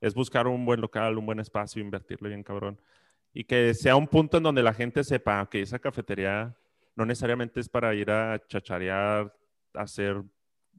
[0.00, 2.80] es buscar un buen local, un buen espacio, invertirle bien cabrón.
[3.34, 6.56] Y que sea un punto en donde la gente sepa que esa cafetería
[6.94, 9.34] no necesariamente es para ir a chacharear,
[9.74, 10.22] hacer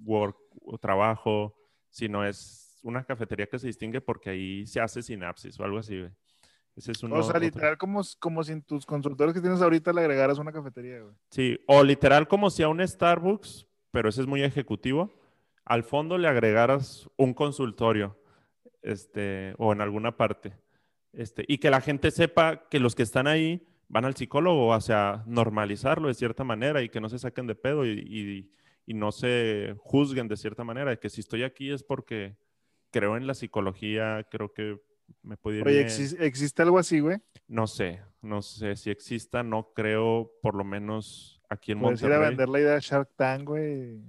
[0.05, 1.53] work o trabajo,
[1.89, 5.99] sino es una cafetería que se distingue porque ahí se hace sinapsis o algo así,
[5.99, 6.11] güey.
[6.77, 7.41] Ese es uno, o sea, otro.
[7.41, 11.15] literal, como, como si en tus consultores que tienes ahorita le agregaras una cafetería, güey.
[11.29, 15.13] Sí, o literal como si a un Starbucks, pero ese es muy ejecutivo,
[15.65, 18.17] al fondo le agregaras un consultorio,
[18.81, 20.53] este, o en alguna parte,
[21.13, 25.23] este, y que la gente sepa que los que están ahí van al psicólogo, sea,
[25.25, 28.51] normalizarlo de cierta manera y que no se saquen de pedo y, y-
[28.89, 32.37] y no se juzguen de cierta manera, de que si estoy aquí es porque
[32.91, 34.79] creo en la psicología, creo que
[35.23, 35.87] me puede ir Oye, bien.
[35.87, 37.17] ¿exis- ¿existe algo así, güey?
[37.47, 42.07] No sé, no sé si exista, no creo, por lo menos aquí en Puedes ir
[42.07, 42.29] a Monterrey.
[42.29, 44.01] vender la idea a Shark Tank, güey.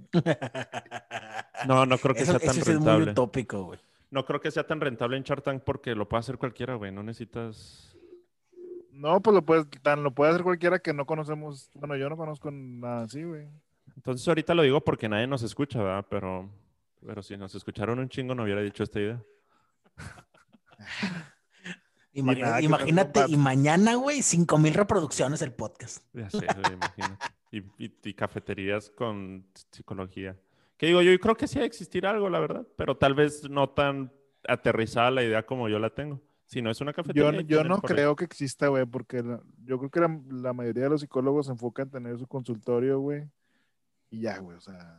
[1.67, 3.11] No, no creo que Eso, sea tan eso sí es muy rentable.
[3.11, 3.79] utópico, güey.
[4.11, 6.91] No creo que sea tan rentable en Shark Tank porque lo puede hacer cualquiera, güey.
[6.91, 7.95] No necesitas.
[8.91, 11.69] No, pues lo puedes, tan lo puede hacer cualquiera que no conocemos.
[11.75, 13.47] Bueno, yo no conozco nada así, güey.
[13.95, 16.05] Entonces ahorita lo digo porque nadie nos escucha, ¿verdad?
[16.09, 16.49] Pero,
[17.05, 19.21] pero si nos escucharon un chingo no hubiera dicho esta idea.
[22.13, 26.03] Imagínate, y mañana, güey, cinco mil reproducciones el podcast.
[26.13, 26.45] Ya sé.
[27.51, 30.37] Y, y- y cafeterías con psicología.
[30.77, 33.69] Que digo, yo creo que sí de existir algo, la verdad, pero tal vez no
[33.69, 34.11] tan
[34.47, 36.21] aterrizada la idea como yo la tengo.
[36.45, 37.31] Si no es una cafetería.
[37.31, 37.81] Yo, yo no ahí.
[37.83, 41.45] creo que exista, güey, porque la- yo creo que la, la mayoría de los psicólogos
[41.47, 43.23] se enfocan en tener su consultorio, güey.
[44.09, 44.97] Y ya, güey, o sea,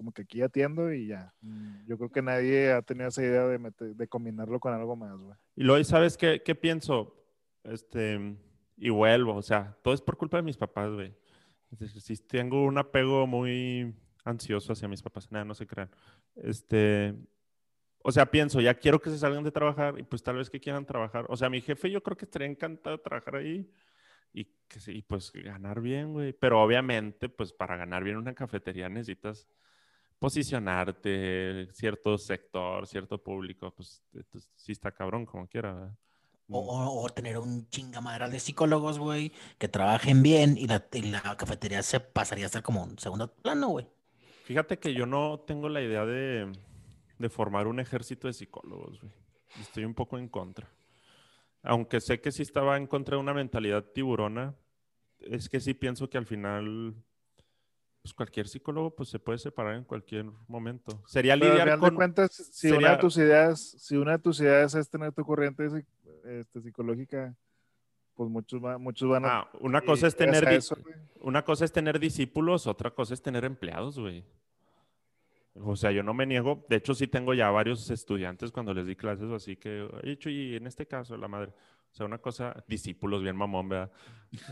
[0.00, 1.34] como que aquí atiendo y ya.
[1.42, 4.96] Mm, Yo creo que nadie ha tenido esa idea de, meter- de combinarlo con algo
[4.96, 5.36] más, güey.
[5.56, 7.22] Y luego, ¿sabes qué, qué pienso?
[7.64, 8.34] Este,
[8.78, 11.14] y vuelvo, o sea, todo es por culpa de mis papás, güey.
[11.98, 15.90] Sí, tengo un apego muy ansioso hacia mis papás, nada, no se crean.
[16.34, 17.14] Este,
[18.02, 20.60] o sea, pienso, ya quiero que se salgan de trabajar y pues tal vez que
[20.60, 21.26] quieran trabajar.
[21.28, 23.70] O sea, mi jefe yo creo que estaría encantado de trabajar ahí
[24.32, 26.32] y, que, y pues ganar bien, güey.
[26.32, 29.46] Pero obviamente, pues para ganar bien una cafetería necesitas
[30.20, 35.98] posicionarte, cierto sector, cierto público, pues entonces, sí está cabrón como quiera, ¿verdad?
[36.48, 41.02] O, o- o tener un chingamadral de psicólogos, güey, que trabajen bien y la, y
[41.02, 43.86] la cafetería se pasaría a ser como un segundo plano, güey.
[44.44, 46.52] Fíjate que yo no tengo la idea de,
[47.18, 49.12] de formar un ejército de psicólogos, güey.
[49.60, 50.68] Estoy un poco en contra.
[51.62, 54.56] Aunque sé que sí estaba en contra de una mentalidad tiburona,
[55.20, 56.94] es que sí pienso que al final,
[58.02, 61.02] pues cualquier psicólogo pues se puede separar en cualquier momento.
[61.06, 61.90] Sería Pero al lidiar final con...
[61.90, 65.12] de cuentas, si una sería- de tus ideas, si una de tus ideas es tener
[65.12, 65.66] tu corriente
[66.24, 67.34] este, psicológica,
[68.14, 69.38] pues muchos, va- muchos van a...
[69.40, 70.44] Ah, una cosa es tener...
[70.48, 70.76] eso.
[71.20, 74.24] Una cosa es tener discípulos, otra cosa es tener empleados, güey.
[75.54, 76.64] O sea, yo no me niego.
[76.70, 80.08] De hecho, sí tengo ya varios estudiantes cuando les di clases, o así que he
[80.10, 81.52] dicho, y en este caso, la madre.
[81.92, 83.90] O sea, una cosa, discípulos, bien mamón, ¿verdad?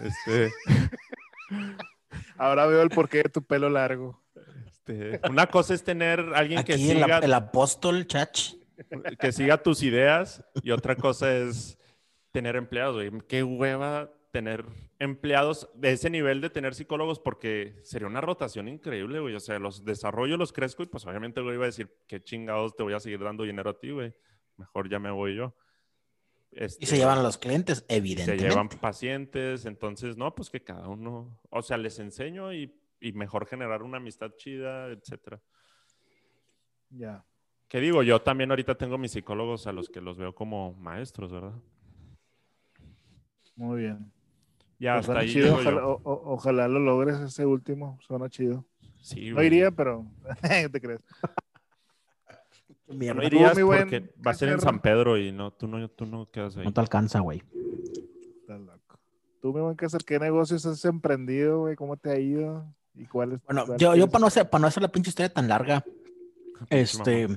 [0.02, 0.50] Este,
[2.36, 4.22] Ahora veo el porqué de tu pelo largo.
[4.66, 8.54] este, una cosa es tener alguien que Aquí el, siga, el apóstol, chach.
[9.18, 11.78] que siga tus ideas, y otra cosa es
[12.30, 13.10] tener empleados, güey.
[13.26, 14.64] Qué hueva tener
[14.98, 19.34] empleados de ese nivel de tener psicólogos porque sería una rotación increíble, güey.
[19.34, 22.76] O sea, los desarrollo, los crezco y pues obviamente, güey, iba a decir, qué chingados
[22.76, 24.14] te voy a seguir dando dinero a ti, güey.
[24.56, 25.54] Mejor ya me voy yo.
[26.58, 28.42] Y se este, llevan a los clientes, evidentemente.
[28.42, 33.12] Se llevan pacientes, entonces, no, pues que cada uno, o sea, les enseño y, y
[33.12, 35.40] mejor generar una amistad chida, etcétera.
[36.90, 37.24] Ya.
[37.68, 38.02] ¿Qué digo?
[38.02, 41.54] Yo también ahorita tengo mis psicólogos a los que los veo como maestros, ¿verdad?
[43.54, 44.10] Muy bien.
[44.80, 45.40] Ya pues hasta ahí.
[46.04, 48.64] ojalá, lo logres ese último, suena chido.
[49.00, 50.06] Sí, no iría, pero
[50.72, 51.00] te crees?
[52.88, 56.30] No irías porque va a ser en San Pedro y no, tú no, tú no
[56.30, 56.64] quedas ahí.
[56.64, 57.42] No te alcanza, güey.
[58.40, 58.98] Estás loco.
[59.40, 61.76] Tú, mi buen hacer ¿qué negocios has emprendido, güey?
[61.76, 62.74] ¿Cómo te ha ido?
[62.94, 63.40] ¿Y cuáles?
[63.44, 65.84] Bueno, yo, yo para no, hacer, para no hacer la pinche historia tan larga,
[66.70, 67.28] este.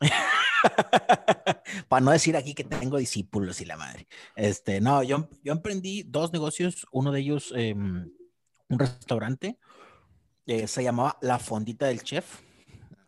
[1.88, 4.06] Para no decir aquí que tengo discípulos y la madre.
[4.36, 6.86] Este, no, yo, yo emprendí dos negocios.
[6.92, 8.10] Uno de ellos, em,
[8.68, 9.58] un restaurante.
[10.46, 12.40] Eh, se llamaba La Fondita del Chef.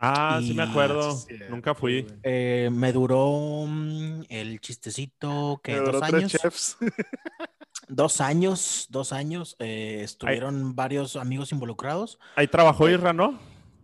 [0.05, 1.17] Ah, sí me acuerdo.
[1.49, 2.05] Nunca fui.
[2.25, 6.77] Eh, me duró mm, el chistecito que dos años.
[7.89, 9.55] dos años, dos años.
[9.61, 12.19] Eh, estuvieron varios amigos involucrados.
[12.35, 13.39] Ahí trabajó Isra, ¿no?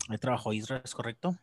[0.09, 1.37] Ahí trabajó Isra, es correcto.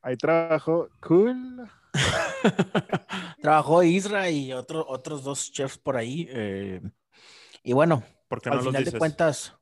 [0.00, 1.70] Ahí trabajó Cool.
[3.42, 6.26] trabajó Isra y otro, otros dos chefs por ahí.
[6.30, 6.80] Eh,
[7.62, 8.02] y bueno,
[8.46, 9.54] al final de cuentas,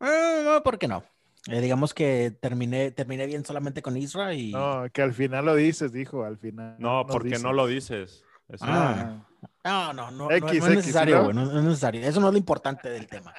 [0.00, 1.02] eh, no, ¿por qué no?
[1.48, 4.52] Eh, digamos que terminé, terminé bien solamente con Isra y.
[4.52, 6.76] No, que al final lo dices, dijo, al final.
[6.78, 8.24] No, porque no lo dices.
[8.60, 9.24] Ah,
[9.64, 12.02] no, no, no, no, es necesario, no es necesario.
[12.02, 13.34] Eso no es lo importante del tema.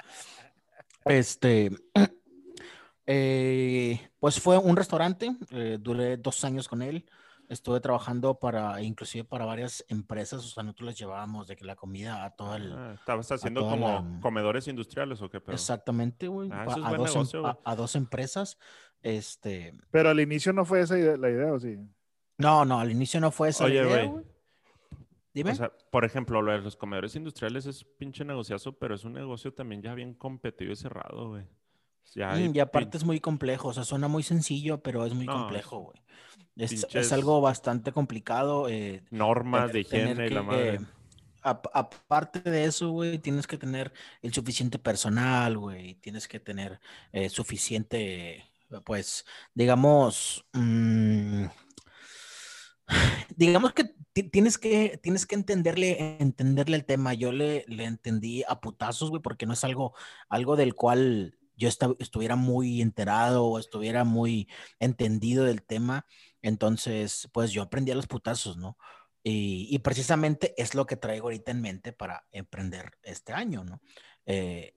[1.04, 1.70] Este,
[3.06, 7.06] eh, pues fue un restaurante, eh, duré dos años con él.
[7.48, 11.76] Estuve trabajando para, inclusive para varias empresas, o sea, nosotros les llevábamos de que la
[11.76, 12.72] comida a todo el...
[12.72, 15.42] Ah, ¿Estabas haciendo como comedores industriales o qué?
[15.48, 16.50] Exactamente, güey.
[16.52, 18.58] Ah, a, dos, em, a, dos empresas.
[19.02, 19.78] Este...
[19.90, 21.78] Pero al inicio no fue esa la idea, ¿o sí?
[22.38, 24.24] No, no, al inicio no fue esa la idea, güey.
[25.34, 25.50] Dime.
[25.50, 29.14] O sea, por ejemplo, lo de los comedores industriales es pinche negociazo, pero es un
[29.14, 31.44] negocio también ya bien competido y cerrado, güey.
[32.16, 35.78] Mm, y aparte es muy complejo, o sea, suena muy sencillo, pero es muy complejo,
[35.80, 36.00] güey.
[36.56, 38.68] Es, algo bastante complicado.
[38.68, 40.80] Eh, normas de higiene y la madre.
[41.42, 45.96] aparte de eso, güey, tienes que tener el suficiente personal, güey.
[45.96, 46.80] Tienes que tener
[47.12, 48.44] eh, suficiente,
[48.84, 51.46] pues, digamos, mm,
[53.36, 57.14] digamos que tienes que tienes que entenderle entenderle el tema.
[57.14, 59.94] Yo le, le entendí a putazos, güey, porque no es algo
[60.28, 66.06] algo del cual yo estuviera muy enterado o estuviera muy entendido del tema,
[66.42, 68.76] entonces, pues yo aprendí a los putazos, ¿no?
[69.26, 73.80] Y, precisamente es lo que traigo ahorita en mente para emprender este año, ¿no?
[74.26, 74.74] Eh,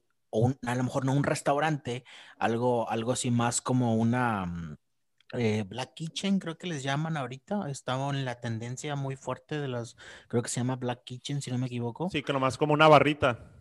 [0.66, 2.06] a lo mejor no un restaurante,
[2.38, 4.78] algo, algo así más como una mm,
[5.34, 7.70] eh, Black Kitchen, creo que les llaman ahorita.
[7.70, 9.98] Estaba en la tendencia muy fuerte de las,
[10.30, 12.10] creo que se llama Black Kitchen, si no me equivoco.
[12.10, 13.57] Sí, que nomás como una barrita.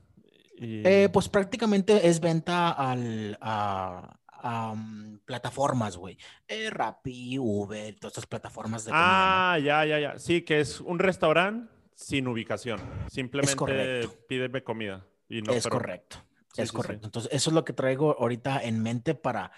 [0.59, 6.16] Eh, pues prácticamente es venta al, a, mm, plataformas, güey.
[6.49, 10.19] Eh, Rappi, Uber, todas estas plataformas de Ah, ya, ya, ya.
[10.19, 12.81] Sí, que es un restaurante sin ubicación.
[13.11, 15.05] Simplemente pídeme comida.
[15.29, 16.19] Y no, es correcto.
[16.57, 17.07] es correcto.
[17.07, 19.51] Entonces, eso es lo que traigo ahorita en mente para,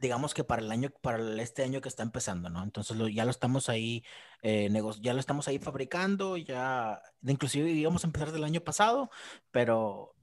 [0.00, 2.62] digamos que para el año, para este año que está empezando, ¿no?
[2.62, 4.04] Entonces ya lo estamos ahí,
[4.42, 9.10] eh, ya lo estamos ahí fabricando, ya, inclusive íbamos a empezar del año pasado,
[9.50, 10.13] pero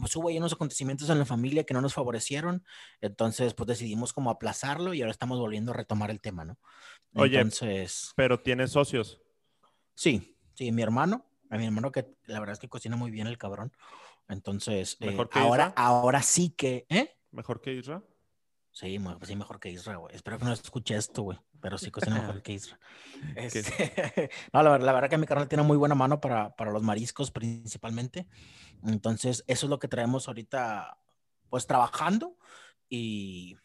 [0.00, 2.64] pues hubo ahí unos acontecimientos en la familia que no nos favorecieron,
[3.00, 6.58] entonces pues decidimos como aplazarlo y ahora estamos volviendo a retomar el tema, ¿no?
[7.14, 9.20] Oye, entonces, pero tienes socios.
[9.94, 13.26] Sí, sí, mi hermano, a mi hermano que la verdad es que cocina muy bien
[13.26, 13.72] el cabrón.
[14.28, 17.16] Entonces, eh, ahora, ahora sí que, ¿eh?
[17.30, 18.02] Mejor que Isra.
[18.76, 20.14] Sí, sí, mejor que Isra, güey.
[20.14, 21.38] Espero que no escuche esto, güey.
[21.62, 22.78] Pero sí cocina mejor que Isra.
[23.34, 26.82] Este, no, la, la, verdad que mi carnal tiene muy buena mano para, para los
[26.82, 28.26] mariscos principalmente.
[28.84, 30.98] Entonces, eso es lo que traemos ahorita,
[31.48, 32.36] pues trabajando
[32.90, 33.56] y,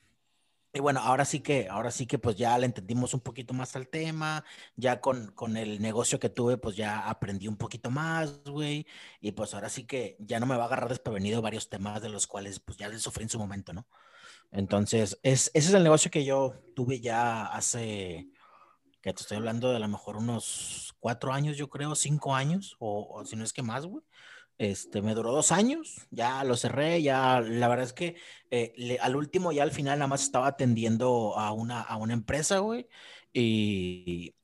[0.72, 3.76] y bueno, ahora sí que, ahora sí que pues ya le entendimos un poquito más
[3.76, 4.46] al tema,
[4.78, 8.88] ya con, con el negocio que tuve, pues ya aprendí un poquito más, güey,
[9.20, 12.08] y pues ahora sí que ya no me va a agarrar desprevenido varios temas de
[12.08, 13.86] los cuales pues ya les sufrí en su momento, ¿no?
[14.52, 18.30] Entonces, es, ese es el negocio que yo tuve ya hace,
[19.02, 22.76] que te estoy hablando de a lo mejor unos cuatro años, yo creo, cinco años,
[22.80, 24.04] o, si no es que más, güey.
[24.58, 28.16] Este, me duró dos años, ya lo cerré, ya la verdad es que
[28.52, 32.60] eh, al último, ya al final, nada más estaba atendiendo a una, a una empresa,
[32.60, 32.88] güey,
[33.34, 34.36] y,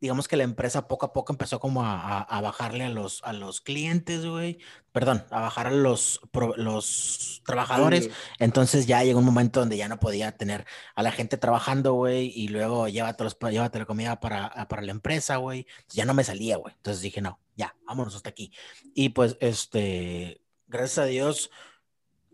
[0.00, 3.60] digamos que la empresa poco a poco empezó como a, bajarle a los, a los
[3.60, 4.58] clientes, güey.
[4.92, 6.20] Perdón, a bajar a los,
[6.56, 8.10] los trabajadores.
[8.38, 12.32] Entonces ya llegó un momento donde ya no podía tener a la gente trabajando, güey,
[12.34, 15.66] y luego llévate, llévate la comida para, para la empresa, güey.
[15.90, 16.74] Ya no me salía, güey.
[16.74, 18.52] Entonces dije, no, ya, vámonos hasta aquí.
[18.94, 21.50] Y pues, este, gracias a Dios,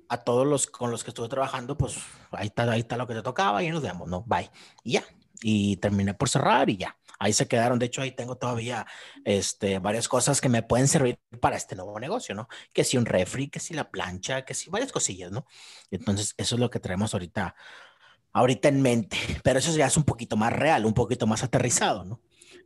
[0.08, 1.96] a todos los con los que estuve trabajando, pues
[2.32, 4.22] ahí está, ahí está lo que te tocaba y nos vemos, ¿no?
[4.24, 4.50] Bye.
[4.84, 5.04] Y ya.
[5.44, 7.78] Y terminé por cerrar y ya ahí se quedaron.
[7.78, 8.84] De hecho, ahí tengo todavía
[9.24, 12.48] este, varias cosas que me pueden servir para este nuevo negocio, ¿no?
[12.72, 15.46] Que si un refri, que si la plancha, que si varias cosillas, ¿no?
[15.92, 17.54] Entonces, eso es lo que traemos ahorita,
[18.32, 19.16] ahorita en mente.
[19.44, 22.20] Pero eso ya es un poquito más real, un poquito más aterrizado, ¿no?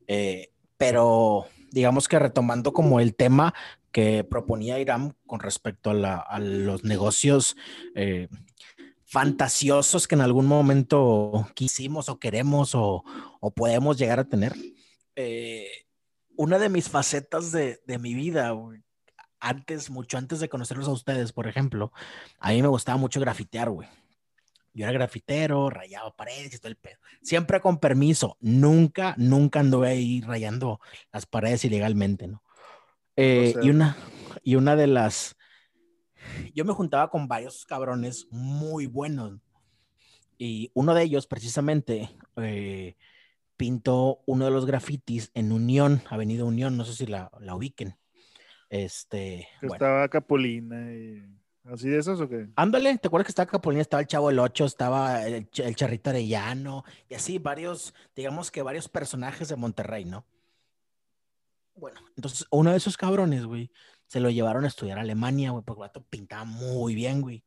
[0.07, 3.53] Eh, pero digamos que retomando como el tema
[3.93, 7.57] que proponía Iram con respecto a, los negocios
[7.95, 8.29] eh,
[9.17, 13.03] fantasiosos que en algún momento quisimos o queremos o,
[13.55, 14.55] podemos llegar a tener.
[15.15, 15.71] Eh,
[16.37, 18.53] una de mis facetas de, mi vida,
[19.41, 21.95] antes, mucho antes de conocerlos a ustedes, por ejemplo,
[22.39, 23.89] a mí me gustaba mucho grafitear, güey.
[24.75, 26.99] Yo era grafitero, rayaba paredes y todo el pedo.
[27.23, 28.37] Siempre con permiso.
[28.41, 30.79] Nunca, nunca anduve ahí rayando
[31.11, 32.43] las paredes ilegalmente, ¿no?
[33.17, 33.97] Eh, y, una,
[34.43, 35.39] y una de las,
[36.55, 39.41] yo me juntaba con varios cabrones muy buenos.
[40.39, 42.97] Y uno de ellos, precisamente, eh,
[43.57, 47.97] pintó uno de los grafitis en Unión, Avenida Unión, no sé si la, la ubiquen.
[48.69, 49.49] Este.
[49.63, 51.25] Estaba Capolina y.
[51.65, 52.49] ¿Así de esos o qué?
[52.55, 53.83] Ándale, ¿te acuerdas que estaba Capolina?
[53.83, 58.63] Estaba el Chavo el Ocho, estaba el, el Charrito Arellano, y así varios, digamos que
[58.63, 60.25] varios personajes de Monterrey, ¿no?
[61.75, 63.71] Bueno, entonces uno de esos cabrones, güey,
[64.07, 67.45] se lo llevaron a estudiar a Alemania, güey, porque el vato pintaba muy bien, güey.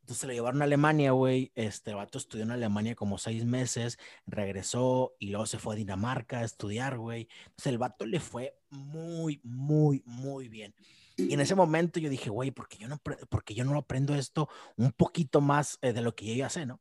[0.00, 1.52] Entonces se lo llevaron a Alemania, güey.
[1.54, 6.38] Este vato estudió en Alemania como seis meses, regresó y luego se fue a Dinamarca
[6.38, 7.28] a estudiar, güey.
[7.40, 10.74] Entonces el vato le fue muy, muy, muy bien.
[11.18, 14.14] Y en ese momento yo dije, güey, ¿por qué yo no, porque yo no aprendo
[14.14, 16.80] esto un poquito más eh, de lo que yo ya sé, no?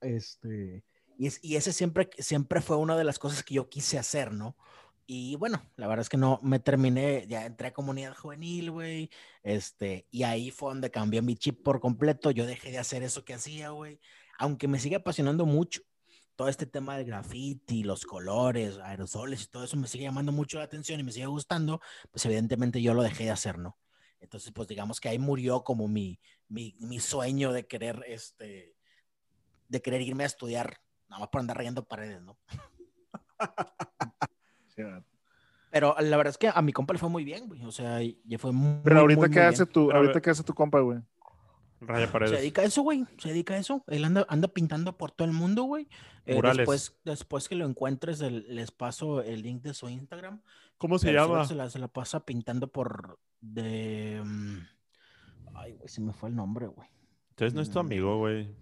[0.00, 0.82] Este,
[1.16, 4.32] y, es, y ese siempre, siempre fue una de las cosas que yo quise hacer,
[4.32, 4.56] ¿no?
[5.06, 9.10] Y bueno, la verdad es que no me terminé, ya entré a comunidad juvenil, güey,
[9.42, 13.22] este, y ahí fue donde cambió mi chip por completo, yo dejé de hacer eso
[13.24, 14.00] que hacía, güey,
[14.38, 15.82] aunque me sigue apasionando mucho,
[16.36, 20.58] todo este tema del graffiti, los colores, aerosoles y todo eso me sigue llamando mucho
[20.58, 23.78] la atención y me sigue gustando, pues evidentemente yo lo dejé de hacer, ¿no?
[24.20, 28.74] Entonces, pues digamos que ahí murió como mi, mi, mi sueño de querer, este,
[29.68, 32.38] de querer irme a estudiar, nada más por andar rayando paredes, ¿no?
[35.70, 37.64] Pero la verdad es que a mi compa le fue muy bien, güey.
[37.64, 40.80] O sea, ya fue muy Pero ahorita qué hace tu, ahorita qué hace tu compa,
[40.80, 41.00] güey.
[41.80, 42.30] Raya paredes.
[42.30, 43.04] Se dedica a eso, güey.
[43.18, 43.84] Se dedica a eso.
[43.88, 45.88] Él anda, anda pintando por todo el mundo, güey.
[46.26, 50.40] Eh, después, después que lo encuentres, les paso el link de su Instagram.
[50.78, 51.44] ¿Cómo se llama?
[51.44, 54.22] Se la, se la, pasa pintando por de.
[54.24, 54.58] Mm,
[55.54, 56.88] ay, güey, se me fue el nombre, güey.
[57.30, 57.86] Entonces no es tu mm.
[57.86, 58.54] amigo, güey.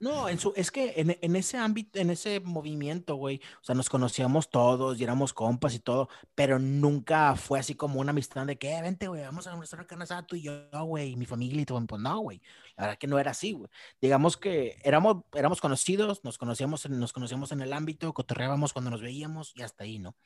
[0.00, 3.88] No, en su, es que en, ese ámbito, en ese movimiento, güey, o sea, nos
[3.88, 8.58] conocíamos todos y éramos compas y todo, pero nunca fue así como una amistad de
[8.58, 11.62] que, eh, vente, güey, vamos a nuestra carne tú y yo, güey, y mi familia
[11.62, 11.84] y todo.
[11.86, 12.40] Pues no, güey,
[12.76, 13.70] la verdad que no era así, güey.
[14.00, 19.00] Digamos que éramos, éramos conocidos, nos conocíamos, nos conocíamos en el ámbito, cotorreábamos cuando nos
[19.00, 20.16] veíamos y hasta ahí, ¿no?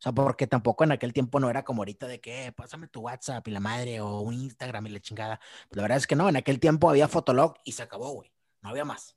[0.00, 3.02] O sea, porque tampoco en aquel tiempo no era como ahorita de que, pásame tu
[3.02, 5.40] WhatsApp y la madre o un Instagram y la chingada.
[5.68, 8.32] Pues la verdad es que no, en aquel tiempo había Fotolog y se acabó, güey.
[8.62, 9.14] No había más.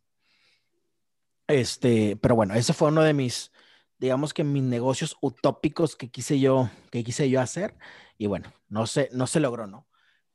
[1.48, 3.54] Este, pero bueno, ese fue uno de mis,
[3.98, 7.78] digamos que mis negocios utópicos que quise yo, que quise yo hacer.
[8.17, 9.88] Y bueno, no se, no se logró, ¿no?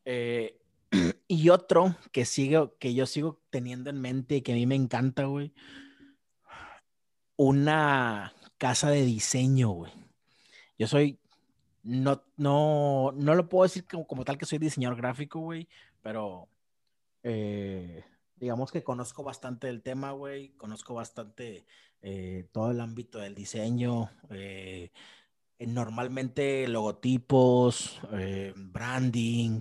[0.07, 0.59] Eh,
[1.29, 4.77] y otro que sigo, que yo sigo teniendo en mente y que a mí me
[4.77, 5.53] encanta, güey.
[7.37, 10.08] Una casa de diseño, güey.
[10.79, 11.19] Yo soy,
[11.83, 15.69] no, no, no lo puedo decir como, como tal que soy diseñador gráfico, güey,
[16.03, 16.49] pero
[17.23, 18.05] eh,
[18.37, 21.67] digamos que conozco bastante el tema, güey, conozco bastante
[22.03, 24.93] eh, todo el ámbito del diseño, eh,
[25.59, 28.01] normalmente logotipos,
[28.55, 29.61] branding,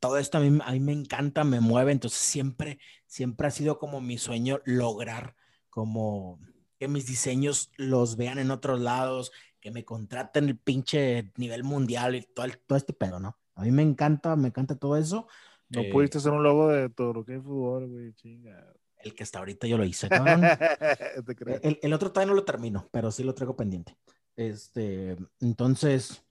[0.00, 3.78] todo esto a mí, a mí, me encanta, me mueve, entonces siempre, siempre ha sido
[3.78, 5.36] como mi sueño lograr
[5.70, 6.40] como
[6.78, 9.32] que mis diseños los vean en otros lados,
[9.66, 13.36] que me contraten el pinche nivel mundial y todo, todo este pedo, ¿no?
[13.56, 15.26] A mí me encanta, me encanta todo eso.
[15.70, 18.72] No eh, pudiste hacer un logo de todo lo que es fútbol, güey, chinga.
[18.98, 20.06] El que está ahorita yo lo hice,
[21.62, 23.96] el, el, otro todavía no lo termino, pero sí lo traigo pendiente.
[24.36, 26.22] Este, entonces,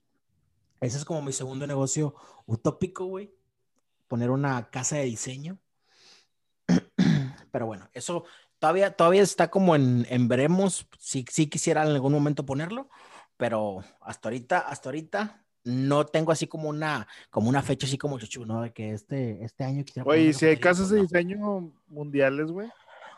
[0.80, 2.14] ese es como mi segundo negocio
[2.46, 3.34] utópico, güey.
[4.08, 5.58] Poner una casa de diseño.
[7.52, 8.24] Pero bueno, eso
[8.58, 10.86] todavía, todavía está como en, en veremos.
[10.98, 12.88] Si sí, quisiera en algún momento ponerlo,
[13.36, 18.18] pero hasta ahorita, hasta ahorita no tengo así como una, como una fecha así como
[18.18, 18.62] chuchu, ¿no?
[18.62, 20.08] De que este, este año quisiera.
[20.08, 22.68] Oye, si hay casas de diseño mundiales, güey.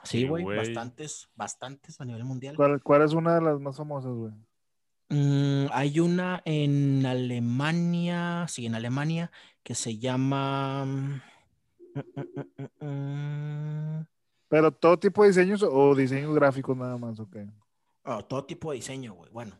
[0.02, 2.56] Sí, güey, bastantes, bastantes a nivel mundial.
[2.82, 4.32] ¿Cuál, es una de las más famosas, güey?
[5.10, 9.30] Mm, hay una en Alemania, sí, en Alemania,
[9.62, 10.84] que se llama...
[10.84, 11.20] Mm,
[12.80, 14.06] mm,
[14.48, 17.36] Pero todo tipo de diseños o diseños gráficos nada más, ok.
[18.04, 19.30] Oh, todo tipo de diseño, güey.
[19.30, 19.54] Bueno,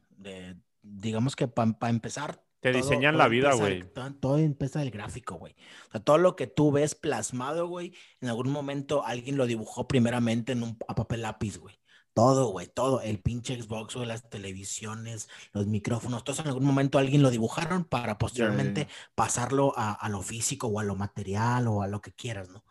[0.83, 3.85] digamos que para empezar, te diseñan la vida, güey.
[4.21, 5.55] Todo, empieza del gráfico, güey.
[5.89, 9.87] O sea, todo lo que tú ves plasmado, güey, en algún momento alguien lo dibujó
[9.87, 11.79] primeramente en un a papel lápiz, güey.
[12.15, 13.01] Todo, güey, todo.
[13.01, 17.85] El pinche Xbox, güey, las televisiones, los micrófonos, todo en algún momento alguien lo dibujaron
[17.85, 22.11] para posteriormente pasarlo a, a, lo físico o a lo material o a lo que
[22.11, 22.65] quieras, ¿no?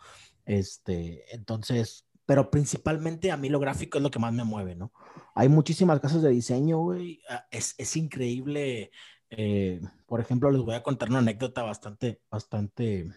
[0.44, 4.92] Este, entonces, pero principalmente a mí lo gráfico es lo que más me mueve, ¿no?
[5.34, 7.22] Hay muchísimas casas de diseño, güey.
[7.30, 8.92] Ah, es, es increíble
[9.30, 13.12] eh, por ejemplo, les voy a contar una anécdota bastante, bastante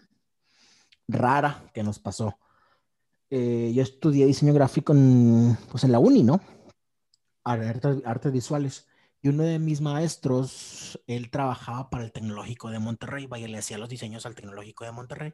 [1.07, 2.37] rara que nos pasó.
[3.29, 6.41] Eh, yo estudié diseño gráfico en, pues en la uni, ¿no?
[7.43, 8.87] Artes, artes, visuales.
[9.21, 13.77] Y uno de mis maestros, él trabajaba para el Tecnológico de Monterrey, vaya, le hacía
[13.77, 15.33] los diseños al Tecnológico de Monterrey.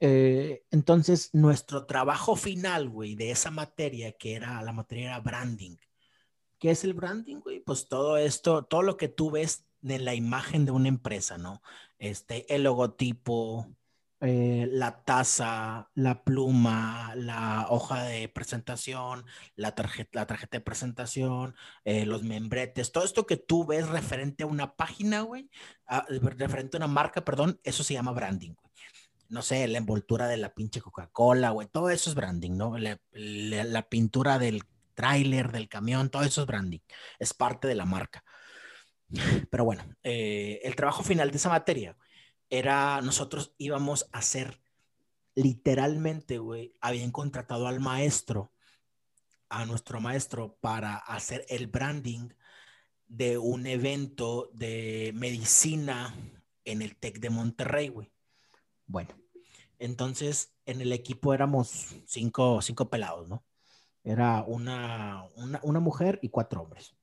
[0.00, 5.76] Eh, entonces, nuestro trabajo final, güey, de esa materia, que era, la materia era branding,
[6.60, 7.60] ¿Qué es el branding, güey?
[7.60, 11.62] Pues todo esto, todo lo que tú ves en la imagen de una empresa, ¿no?
[11.98, 13.66] Este, el logotipo,
[14.20, 19.24] eh, la taza, la pluma, la hoja de presentación,
[19.56, 24.44] la tarjeta, la tarjeta de presentación, eh, los membretes, todo esto que tú ves referente
[24.44, 25.48] a una página, güey,
[26.36, 28.69] referente a una marca, perdón, eso se llama branding, güey.
[29.30, 32.76] No sé, la envoltura de la pinche Coca-Cola, güey, todo eso es branding, ¿no?
[32.78, 34.62] la pintura del
[34.94, 36.80] tráiler, del camión, todo eso es branding,
[37.18, 38.22] es parte de la marca.
[39.50, 41.96] Pero bueno, eh, el trabajo final de esa materia
[42.50, 44.60] era, nosotros íbamos a hacer,
[45.34, 48.52] literalmente, güey, habían contratado al maestro,
[49.48, 52.28] a nuestro maestro, para hacer el branding
[53.08, 56.14] de un evento de medicina
[56.64, 58.12] en el TEC de Monterrey, güey.
[58.90, 59.10] Bueno,
[59.78, 63.44] entonces en el equipo éramos cinco, cinco pelados, ¿no?
[64.02, 65.26] Era una,
[65.62, 66.96] una, mujer y cuatro hombres.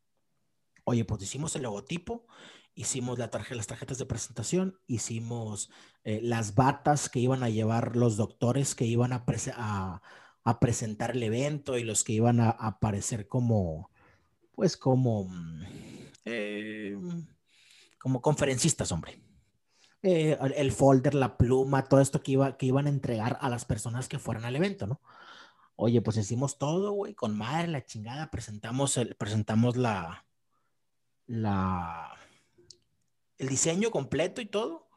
[0.84, 2.28] Oye, pues hicimos el logotipo,
[2.76, 5.70] hicimos la las tarjetas de presentación, hicimos
[6.04, 9.24] eh, las batas que iban a llevar los doctores que iban a,
[10.44, 13.92] a, presentar el evento y los que iban a, aparecer como,
[14.56, 15.64] pues como, mm,
[16.26, 16.98] eh,
[17.98, 19.27] como conferencistas, hombre.
[20.04, 23.66] Eh, el folder, la pluma, todo esto que, iba, que iban a entregar a las
[23.66, 25.02] personas que fueran al evento, ¿no?
[25.76, 30.26] Oye, pues hicimos todo, güey, con madre, la chingada, presentamos el, presentamos la,
[31.28, 32.16] la,
[33.38, 34.88] el diseño completo y todo.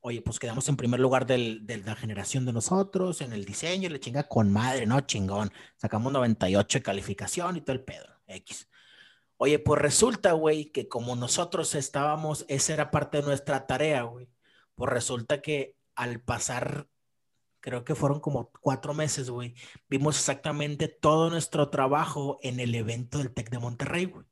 [0.00, 4.00] Oye, pues quedamos en primer lugar de la generación de nosotros, en el diseño, la
[4.00, 5.00] chinga con madre, ¿no?
[5.00, 5.52] Chingón.
[5.76, 8.68] Sacamos 98 de calificación y todo el pedo, X.
[9.44, 14.28] Oye, pues resulta, güey, que como nosotros estábamos, esa era parte de nuestra tarea, güey.
[14.76, 16.86] Pues resulta que al pasar
[17.58, 19.56] creo que fueron como cuatro meses, güey.
[19.88, 24.26] Vimos exactamente todo nuestro trabajo en el evento del TEC de Monterrey, güey.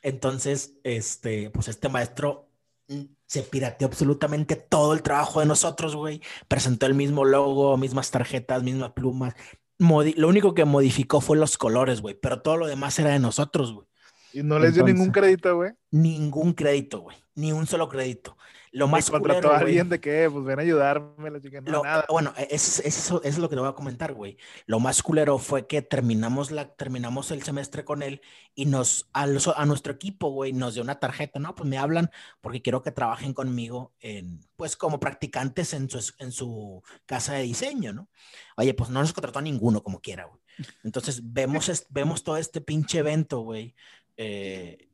[0.00, 2.48] Entonces, este, pues este maestro
[2.88, 6.22] mm, se pirateó absolutamente todo el trabajo de nosotros, güey.
[6.48, 9.34] Presentó el mismo logo, mismas tarjetas, mismas plumas.
[9.78, 13.74] lo único que modificó fue los colores, güey, pero todo lo demás era de nosotros,
[13.74, 13.89] güey.
[14.32, 15.72] ¿Y no les dio ningún crédito, güey?
[15.90, 17.16] Ningún crédito, güey.
[17.34, 18.36] Ni un solo crédito.
[18.72, 22.06] Lo más contrató a alguien de que, pues ven a ayudarme, la chica, no, nada.
[22.08, 24.36] Bueno, e, eso, eso, es lo que te voy a comentar, güey.
[24.66, 28.20] Lo más culero fue que terminamos, la, terminamos el semestre con él
[28.54, 29.26] y nos, a,
[29.56, 31.56] a nuestro equipo, güey, nos dio una tarjeta, ¿no?
[31.56, 32.10] Pues me hablan
[32.40, 37.42] porque quiero que trabajen conmigo en, pues como practicantes en su, en su casa de
[37.42, 38.08] diseño, ¿no?
[38.56, 40.40] Oye, pues no nos contrató a ninguno como quiera, güey.
[40.84, 43.74] Entonces vemos, vemos todo este pinche evento, güey.
[44.22, 44.90] Eh,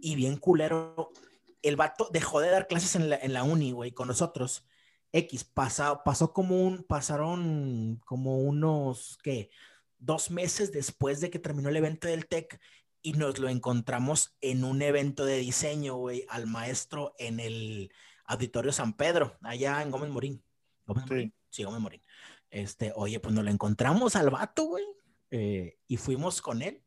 [0.00, 1.12] y bien culero
[1.60, 4.66] el vato dejó de dar clases en la, en la uni, güey, con nosotros.
[5.12, 9.50] X, pasó, pasó como un, pasaron como unos, ¿qué?
[9.98, 12.58] Dos meses después de que terminó el evento del TEC
[13.02, 17.92] y nos lo encontramos en un evento de diseño, güey, al maestro en el
[18.24, 20.42] Auditorio San Pedro, allá en Gómez Morín.
[20.86, 21.10] ¿Gómez sí.
[21.10, 21.34] Morín?
[21.50, 22.02] Sí, Gómez Morín.
[22.48, 24.86] Este, oye, pues nos lo encontramos al vato, güey,
[25.30, 26.82] eh, y fuimos con él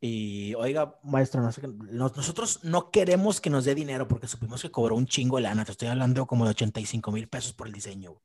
[0.00, 5.06] y oiga, maestro, nosotros no queremos que nos dé dinero porque supimos que cobró un
[5.06, 5.64] chingo de lana.
[5.64, 8.20] Te estoy hablando como de 85 mil pesos por el diseño.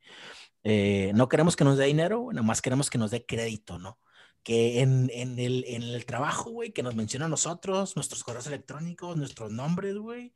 [0.64, 4.00] Eh, no queremos que nos dé dinero, nada más queremos que nos dé crédito, ¿no?
[4.44, 8.46] Que en, en, el, en el trabajo, güey, que nos menciona a nosotros, nuestros correos
[8.46, 10.34] electrónicos, nuestros nombres, güey,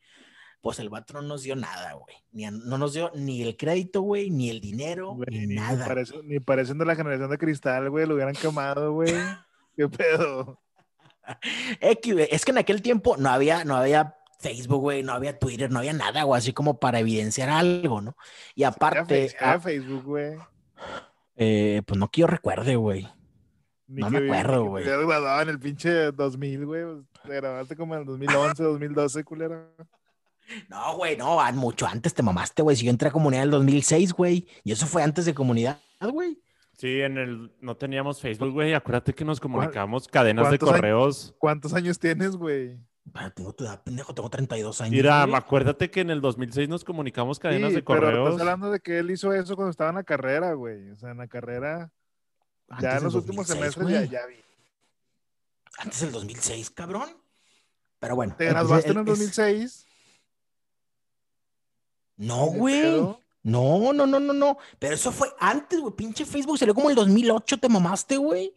[0.61, 2.15] pues el vato no nos dio nada, güey.
[2.31, 5.87] Ni, no nos dio ni el crédito, güey, ni el dinero, ni, nada.
[6.23, 9.13] Ni, pareciendo la generación de cristal, güey, lo hubieran quemado, güey.
[9.77, 10.59] ¿Qué pedo?
[11.81, 15.79] Es que en aquel tiempo no había, no había Facebook, güey, no había Twitter, no
[15.79, 18.15] había nada, güey, así como para evidenciar algo, ¿no?
[18.55, 19.35] Y aparte...
[19.39, 20.35] Ah, Facebook, güey.
[21.35, 23.07] Eh, pues no que yo recuerde, güey.
[23.87, 24.83] No me acuerdo, güey.
[24.83, 26.83] Graduado en el pinche 2000, güey.
[27.25, 29.67] Te grabaste como en el 2011, 2012, culera.
[30.69, 32.75] No, güey, no, mucho antes te mamaste, güey.
[32.75, 34.47] Si yo entré a comunidad en el 2006, güey.
[34.63, 36.37] Y eso fue antes de comunidad, güey.
[36.77, 38.73] Sí, en el no teníamos Facebook, güey.
[38.75, 41.33] Acuérdate que nos comunicamos cadenas de correos.
[41.39, 42.77] ¿Cuántos años tienes, güey?
[43.35, 44.91] Tengo tu edad, pendejo, tengo 32 años.
[44.91, 48.11] Mira, acuérdate que en el 2006 nos comunicamos cadenas de correos.
[48.11, 50.91] Pero estás hablando de que él hizo eso cuando estaba en la carrera, güey.
[50.91, 51.91] O sea, en la carrera.
[52.79, 54.35] ya en los últimos semestres ya, ya, vi.
[55.79, 57.09] Antes del 2006, cabrón.
[57.99, 58.35] Pero bueno.
[58.37, 59.87] ¿Te graduaste en el 2006?
[62.17, 63.17] No, güey.
[63.47, 64.57] No, no, no, no, no.
[64.77, 65.95] Pero eso fue antes, güey.
[65.95, 68.53] Pinche Facebook salió como el 2008, te mamaste, güey.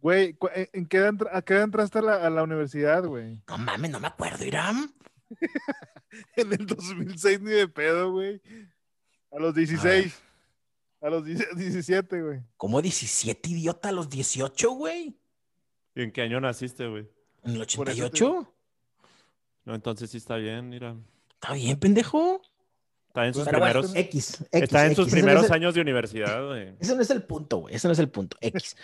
[0.00, 0.34] Güey,
[0.72, 3.42] ¿en qué, ¿a qué entraste a la, a la universidad, güey?
[3.46, 4.90] No mames, no me acuerdo, Iram.
[6.36, 8.40] en el 2006 ni de pedo, güey.
[9.30, 10.22] A los 16.
[11.02, 12.40] A, los 17, güey.
[12.56, 13.90] ¿Cómo 17, idiota?
[13.90, 15.18] A los 18, güey.
[15.94, 17.06] ¿Y en qué año naciste, güey?
[17.44, 18.54] ¿En el 88?
[19.66, 20.96] No, entonces sí está bien, mira.
[21.34, 22.40] Está bien, pendejo.
[23.10, 26.74] Está en sus primeros, X, está en sus primeros años de universidad, güey.
[26.78, 27.74] Ese no es el punto, güey.
[27.74, 28.36] Ese no es el punto.
[28.40, 28.76] X.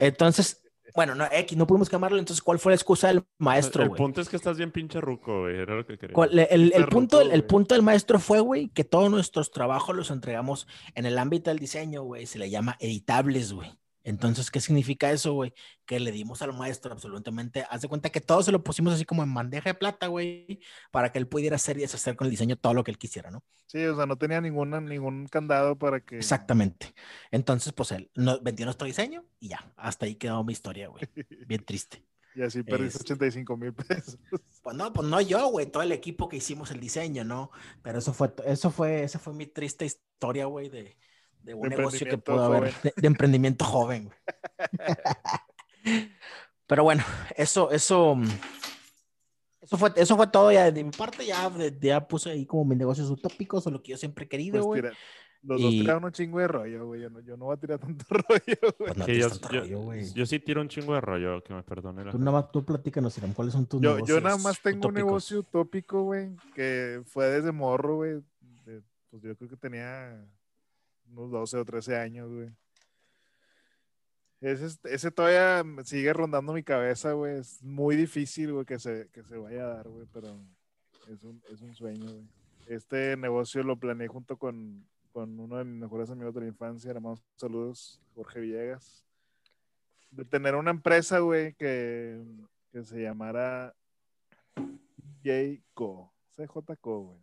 [0.00, 0.64] Entonces,
[0.96, 2.18] bueno, no, X, no pudimos llamarlo.
[2.18, 5.42] Entonces, ¿cuál fue la excusa del maestro, El punto es que estás bien pinche ruco,
[5.42, 5.58] güey.
[5.58, 6.16] Era lo que quería.
[6.50, 10.66] El, el, punto, el, punto del maestro fue, güey, que todos nuestros trabajos los entregamos
[10.96, 12.26] en el ámbito del diseño, güey.
[12.26, 13.77] Se le llama editables, güey.
[14.08, 15.52] Entonces, ¿qué significa eso, güey?
[15.84, 19.04] Que le dimos al maestro absolutamente, haz de cuenta que todo se lo pusimos así
[19.04, 22.30] como en bandeja de plata, güey, para que él pudiera hacer y deshacer con el
[22.30, 23.44] diseño todo lo que él quisiera, ¿no?
[23.66, 26.16] Sí, o sea, no tenía ninguna, ningún candado para que...
[26.16, 26.94] Exactamente.
[27.30, 31.02] Entonces, pues él vendió nuestro diseño y ya, hasta ahí quedó mi historia, güey.
[31.46, 32.02] Bien triste.
[32.34, 34.16] y así perdiste 85 mil pesos.
[34.62, 37.50] Pues no, pues no yo, güey, todo el equipo que hicimos el diseño, ¿no?
[37.82, 40.96] Pero eso fue, eso fue, esa fue mi triste historia, güey, de
[41.48, 44.10] de un negocio que pudo haber, de, emprendimiento joven.
[46.66, 47.02] Pero bueno,
[47.34, 48.18] eso, eso,
[49.62, 52.76] eso fue, eso fue todo ya de mi parte, ya, ya puse ahí como mis
[52.76, 54.92] negocios utópicos o lo que yo siempre he querido, pues güey.
[55.40, 57.00] los dos tiraron un chingo de rollo, güey.
[57.00, 58.92] Yo no, yo no voy a tirar tanto rollo, güey.
[58.92, 62.10] Pues yo, yo, sí tiro un chingo de rollo, que me perdone.
[62.10, 64.94] tú nada más, tú platícanos, ¿cuáles son tus yo, negocios Yo nada más tengo un
[64.94, 68.20] negocio utópico, güey, que fue desde morro, güey.
[69.10, 70.22] Pues yo creo que tenía
[71.10, 72.50] unos 12 o 13 años, güey.
[74.40, 77.38] Ese, ese todavía sigue rondando mi cabeza, güey.
[77.38, 80.38] Es muy difícil, güey, que se, que se vaya a dar, güey, pero
[81.08, 82.28] es un, es un sueño, güey.
[82.66, 86.90] Este negocio lo planeé junto con, con uno de mis mejores amigos de la infancia,
[86.90, 89.04] hermanos saludos, Jorge Villegas.
[90.10, 92.22] De tener una empresa, güey, que,
[92.70, 93.74] que se llamara
[95.22, 97.18] JCO, CJCO, güey.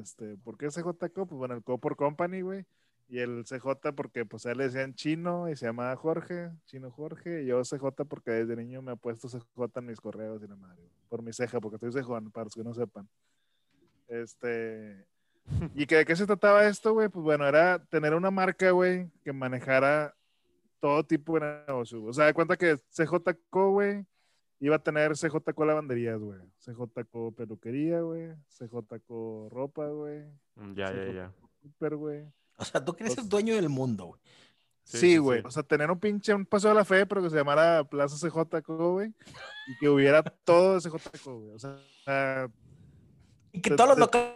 [0.00, 1.26] Este, ¿por qué CJCO?
[1.26, 2.66] Pues bueno, el Co por Company, güey
[3.14, 6.90] y el CJ porque pues a él le decían chino y se llamaba Jorge, chino
[6.90, 10.48] Jorge, y yo CJ porque desde niño me ha puesto CJ en mis correos y
[10.48, 13.08] la madre, por mi ceja, porque estoy cejón, para los que no sepan.
[14.08, 15.06] Este,
[15.76, 17.08] ¿y que, de qué se trataba esto, güey?
[17.08, 20.12] Pues bueno, era tener una marca, güey, que manejara
[20.80, 22.02] todo tipo de negocio.
[22.02, 24.04] O sea, de cuenta que CJCO, güey,
[24.58, 30.24] iba a tener CJCO lavanderías, güey, CJCO peluquería, güey, CJCO ropa, güey.
[30.74, 31.32] Ya, ya, ya.
[31.62, 32.26] Super, güey
[32.56, 34.20] o sea, tú quieres ser dueño del mundo, güey.
[34.84, 35.42] Sí, güey.
[35.44, 38.16] o sea, tener un pinche un paso de la fe, pero que se llamara Plaza
[38.16, 39.14] CJCO, güey.
[39.66, 41.54] Y que hubiera todo CJCO, güey.
[41.54, 42.50] O sea.
[43.50, 44.34] y que todos los locales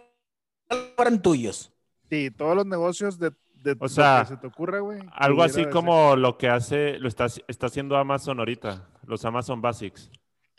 [0.97, 1.73] fueran tuyos.
[2.11, 5.01] Sí, todos los negocios de, de o sea, que se te ocurra, güey.
[5.13, 10.11] Algo así como lo que hace, lo está, está haciendo Amazon ahorita, los Amazon Basics.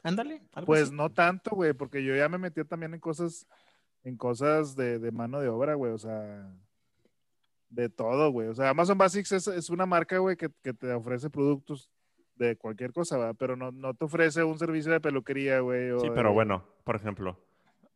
[0.04, 0.44] Ándale.
[0.66, 3.48] Pues no tanto, güey, porque yo ya me metí también en cosas,
[4.04, 5.92] en cosas de, de mano de obra, güey.
[5.92, 6.48] O sea,
[7.70, 8.48] de todo, güey.
[8.48, 11.90] O sea, Amazon Basics es, una marca, güey, que, te ofrece productos
[12.36, 13.36] de cualquier cosa, ¿verdad?
[13.38, 15.92] Pero no, te ofrece un servicio de peluquería, güey.
[16.00, 17.38] Sí, pero bueno, por ejemplo.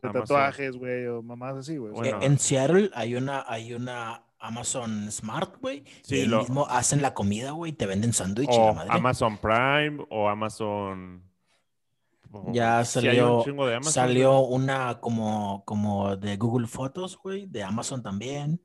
[0.01, 1.93] De tatuajes, güey, o mamás así, güey.
[2.21, 5.85] En Seattle hay una, hay una Amazon Smart, güey.
[6.03, 6.39] Sí, y lo...
[6.39, 8.57] mismo hacen la comida, güey, te venden sándwiches.
[8.89, 11.23] Amazon Prime o Amazon...
[12.51, 13.45] Ya salió,
[13.81, 18.59] salió una como, como de Google Fotos, güey, de Amazon también.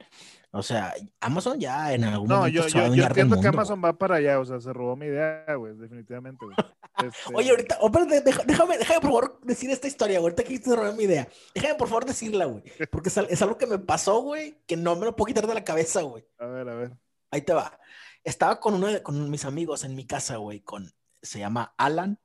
[0.51, 3.49] O sea, Amazon ya en algún No, momento yo, a yo, yo del entiendo que
[3.49, 6.57] Amazon va para allá, o sea, se robó mi idea, güey, definitivamente, güey.
[6.99, 10.33] Este, Oye, ahorita, oh, déjame, déjame por favor decir esta historia, güey.
[10.33, 11.29] Ahorita que te robé mi idea.
[11.55, 12.65] Déjame por favor decirla, güey.
[12.91, 15.47] Porque es, al- es algo que me pasó, güey, que no me lo puedo quitar
[15.47, 16.27] de la cabeza, güey.
[16.41, 16.99] A ver, a ver.
[17.31, 17.79] Ahí te va.
[18.25, 20.93] Estaba con uno de con mis amigos en mi casa, güey, con,
[21.23, 22.19] se llama Alan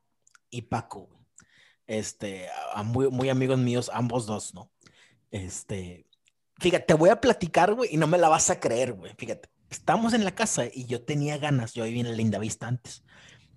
[0.50, 1.20] y Paco, güey.
[1.86, 4.72] Este, a- a muy, muy amigos míos, ambos dos, ¿no?
[5.30, 6.06] Este,
[6.58, 9.12] fíjate, te voy a platicar, güey, y no me la vas a creer, güey.
[9.16, 12.66] Fíjate, estamos en la casa y yo tenía ganas, yo vivía en la Linda Vista
[12.66, 13.04] antes.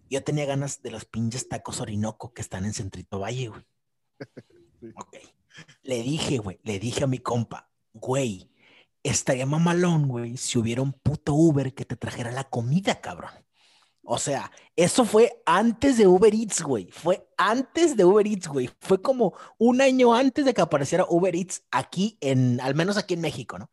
[0.09, 3.63] Yo tenía ganas de los pinches tacos Orinoco que están en Centrito Valle, güey.
[4.79, 4.91] Sí.
[4.95, 5.15] Ok.
[5.81, 8.51] Le dije, güey, le dije a mi compa, güey,
[9.01, 13.31] estaría mamalón, güey, si hubiera un puto Uber que te trajera la comida, cabrón.
[14.09, 16.89] O sea, eso fue antes de Uber Eats, güey.
[16.91, 18.69] Fue antes de Uber Eats, güey.
[18.79, 23.15] Fue como un año antes de que apareciera Uber Eats aquí en, al menos aquí
[23.15, 23.69] en México, ¿no?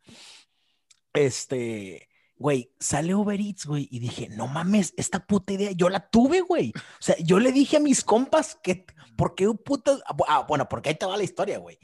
[1.13, 6.09] Este, güey, sale Uber Eats, güey, y dije, no mames, esta puta idea, yo la
[6.09, 6.73] tuve, güey.
[6.75, 10.01] O sea, yo le dije a mis compas que, ¿por qué un puto?
[10.27, 11.79] Ah, bueno, porque ahí te va la historia, güey.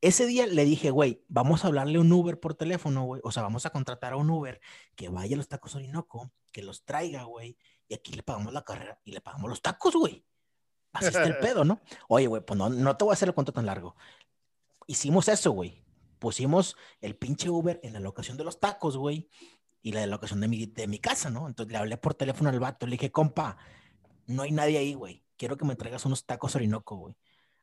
[0.00, 3.20] Ese día le dije, güey, vamos a hablarle a un Uber por teléfono, güey.
[3.24, 4.60] O sea, vamos a contratar a un Uber
[4.94, 7.56] que vaya a los tacos Orinoco, que los traiga, güey.
[7.88, 10.24] Y aquí le pagamos la carrera y le pagamos los tacos, güey.
[10.92, 11.80] Así está el pedo, ¿no?
[12.08, 13.96] Oye, güey, pues no, no te voy a hacer el cuento tan largo.
[14.86, 15.84] Hicimos eso, güey.
[16.18, 19.28] Pusimos el pinche Uber en la locación de los tacos, güey.
[19.82, 21.46] Y la locación de mi, de mi casa, ¿no?
[21.46, 22.86] Entonces le hablé por teléfono al vato.
[22.86, 23.58] Le dije, compa,
[24.26, 25.22] no hay nadie ahí, güey.
[25.36, 27.16] Quiero que me traigas unos tacos Orinoco, güey.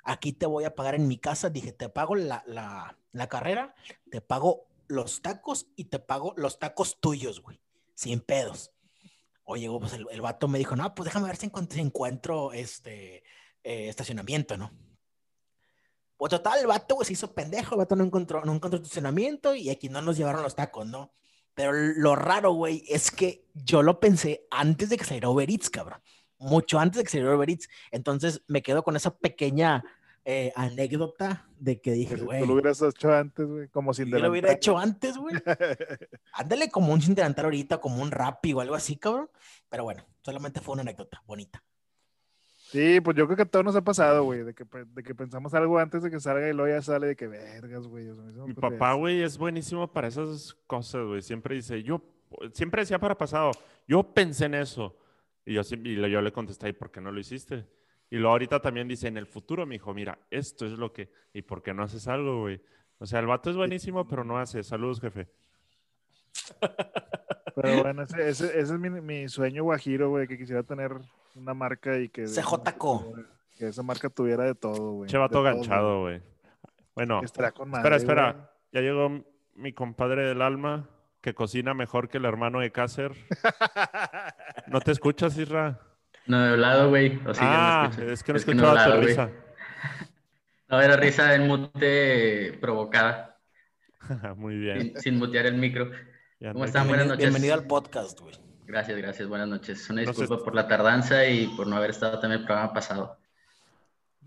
[0.03, 1.49] Aquí te voy a pagar en mi casa.
[1.49, 3.75] Dije, te pago la, la, la carrera,
[4.09, 7.59] te pago los tacos y te pago los tacos tuyos, güey.
[7.95, 8.71] Sin pedos.
[9.45, 13.23] Oye, pues el, el vato me dijo, no, pues déjame ver si encuentro, encuentro este
[13.63, 14.71] eh, estacionamiento, ¿no?
[16.17, 19.55] Pues total, el vato, güey, se hizo pendejo, el vato no encontró, no encontró estacionamiento
[19.55, 21.13] y aquí no nos llevaron los tacos, ¿no?
[21.53, 25.69] Pero lo raro, güey, es que yo lo pensé antes de que saliera Uber Eats,
[25.69, 26.01] cabrón.
[26.37, 27.69] Mucho antes de que saliera Uber Eats.
[27.91, 29.83] Entonces me quedo con esa pequeña
[30.25, 34.19] eh, anécdota de que dije, güey, tú lo hubieras hecho antes, güey, como sin yo
[34.19, 35.35] lo hubiera hecho antes, güey.
[36.33, 39.29] Ándale como un sin delantal ahorita, como un Rappi o algo así, cabrón.
[39.69, 41.63] Pero bueno, solamente fue una anécdota bonita.
[42.55, 45.13] Sí, pues yo creo que a todos nos ha pasado, güey, de que, de que
[45.13, 48.07] pensamos algo antes de que salga y luego ya sale de que vergas, güey.
[48.47, 51.21] Mi papá, güey, es buenísimo para esas cosas, güey.
[51.21, 52.01] Siempre dice, yo,
[52.53, 53.51] siempre decía para pasado,
[53.87, 54.97] yo pensé en eso.
[55.45, 57.67] Y yo, y le- yo le contesté, ¿y por qué no lo hiciste?
[58.13, 61.09] Y luego ahorita también dice, en el futuro, mi hijo, mira, esto es lo que,
[61.33, 62.61] ¿y por qué no haces algo, güey?
[62.99, 64.61] O sea, el vato es buenísimo, pero no hace.
[64.61, 65.27] Saludos, jefe.
[67.55, 70.91] Pero bueno, ese, ese, ese es mi, mi sueño guajiro, güey, que quisiera tener
[71.33, 72.25] una marca y que...
[72.25, 73.13] CJCO.
[73.57, 75.09] Que esa marca tuviera de todo, güey.
[75.09, 76.21] Che vato todo, ganchado, güey.
[76.93, 77.19] Bueno.
[77.23, 78.31] Estará con espera, madre, espera.
[78.33, 78.45] güey.
[78.73, 80.87] Ya llegó mi compadre del alma,
[81.19, 83.13] que cocina mejor que el hermano de Cácer.
[84.67, 85.79] ¿No te escuchas, Isra?
[86.25, 87.17] No he hablado, güey.
[87.25, 89.07] O ah, es que no escuchaba hablado, tu güey.
[89.09, 89.29] risa.
[90.69, 93.37] No, era risa en mute provocada,
[94.37, 94.81] Muy bien.
[94.81, 95.91] sin, sin mutear el micro.
[96.39, 96.87] Ya ¿Cómo no- están?
[96.87, 97.19] Buenas noches.
[97.25, 98.33] bienvenido al podcast, güey.
[98.65, 99.27] Gracias, gracias.
[99.29, 99.87] Buenas noches.
[99.91, 103.17] Una No disculpa por la tardanza y por no haber estado también el programa pasado.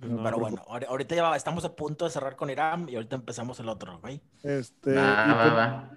[0.00, 2.86] No, Pero no- bueno, ahori- ahorita ya va- estamos a punto de cerrar con Irán
[2.88, 4.20] y ahorita empezamos el otro, güey.
[4.44, 5.90] Este, Va, y, va, va.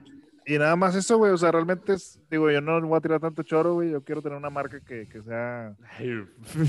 [0.50, 1.32] Y nada más eso, güey.
[1.32, 3.92] O sea, realmente es, digo, yo no voy a tirar tanto choro, güey.
[3.92, 5.76] Yo quiero tener una marca que, que sea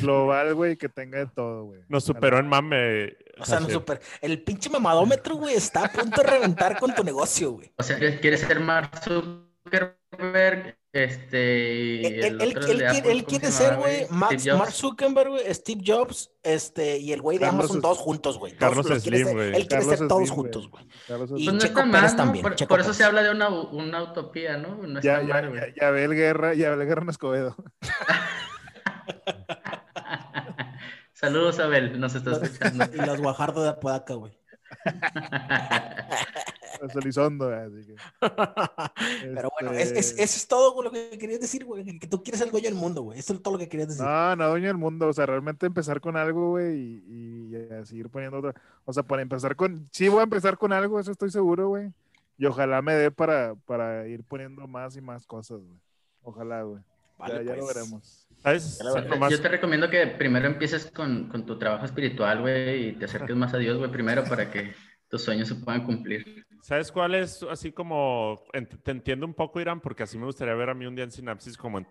[0.02, 1.80] global, güey, que tenga de todo, güey.
[1.88, 3.16] Nos superó en mame.
[3.38, 3.72] O sea, no Cácer.
[3.72, 4.00] super.
[4.20, 7.72] El pinche mamadómetro, güey, está a punto de reventar con tu negocio, güey.
[7.78, 10.79] O sea, ¿quieres ser Mark Zuckerberg?
[10.92, 12.00] Este.
[12.02, 14.06] y Él, el él- otro él quiere, Apple, él ¿cómo quiere se ser, güey.
[14.10, 18.38] Mark Zuckerberg, güey, Steve Jobs, este, y el güey de Carlos Amazon, es- todos juntos,
[18.38, 18.56] güey.
[18.56, 19.48] Carlos Slim, güey.
[19.48, 20.84] Él quiere Carlos ser todos juntos, güey.
[21.06, 22.16] Carlos, Y Pues no Checo está Pérez mal, ¿no?
[22.16, 22.96] también, Por, eso Pérez.
[22.96, 24.74] se habla de una, una utopía, ¿no?
[24.82, 27.10] No ya, está ya, mal, ya, ya ve el guerra, ya ve el guerra en
[27.10, 27.54] Escobedo.
[31.12, 32.86] Saludos, Abel, nos estás escuchando.
[32.92, 34.36] Y los Guajardo de Apodaca, güey.
[36.82, 37.94] Es Elizondo, así que.
[39.34, 41.98] Pero bueno, es, es- Este- eso es todo lo que querías decir, güey.
[41.98, 43.18] Que tú quieres ser dueño del mundo, güey.
[43.18, 44.04] Eso es todo lo que querías decir.
[44.04, 45.08] No, no, dueño del mundo.
[45.08, 48.54] O sea, realmente empezar con algo, güey, y, y seguir poniendo otra.
[48.84, 49.88] O sea, para empezar con.
[49.92, 51.92] Sí, voy a empezar con algo, eso estoy seguro, güey.
[52.38, 55.78] Y ojalá me dé para, para ir poniendo más y más cosas, güey.
[56.22, 56.82] Ojalá, güey.
[57.18, 57.74] Vale, ya, ya lo pues.
[57.74, 58.26] veremos.
[58.42, 58.78] ¿Sabes?
[58.78, 62.88] Ya verdad, Nomás- Yo te recomiendo que primero empieces con, con tu trabajo espiritual, güey,
[62.88, 64.72] y te acerques más a Dios, güey, primero para que
[65.10, 66.46] tus sueños se puedan cumplir.
[66.62, 70.54] ¿Sabes cuál es así como, ent- te entiendo un poco, Irán, porque así me gustaría
[70.54, 71.86] ver a mí un día en Sinapsis como en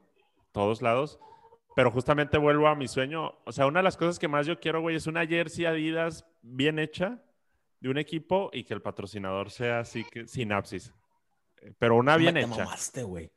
[0.51, 1.19] todos lados,
[1.75, 3.33] pero justamente vuelvo a mi sueño.
[3.45, 6.25] O sea, una de las cosas que más yo quiero, güey, es una jersey Adidas
[6.41, 7.21] bien hecha
[7.79, 10.93] de un equipo y que el patrocinador sea así que Sinapsis.
[11.77, 12.49] pero una bien te hecha.
[12.49, 13.29] mamaste, güey.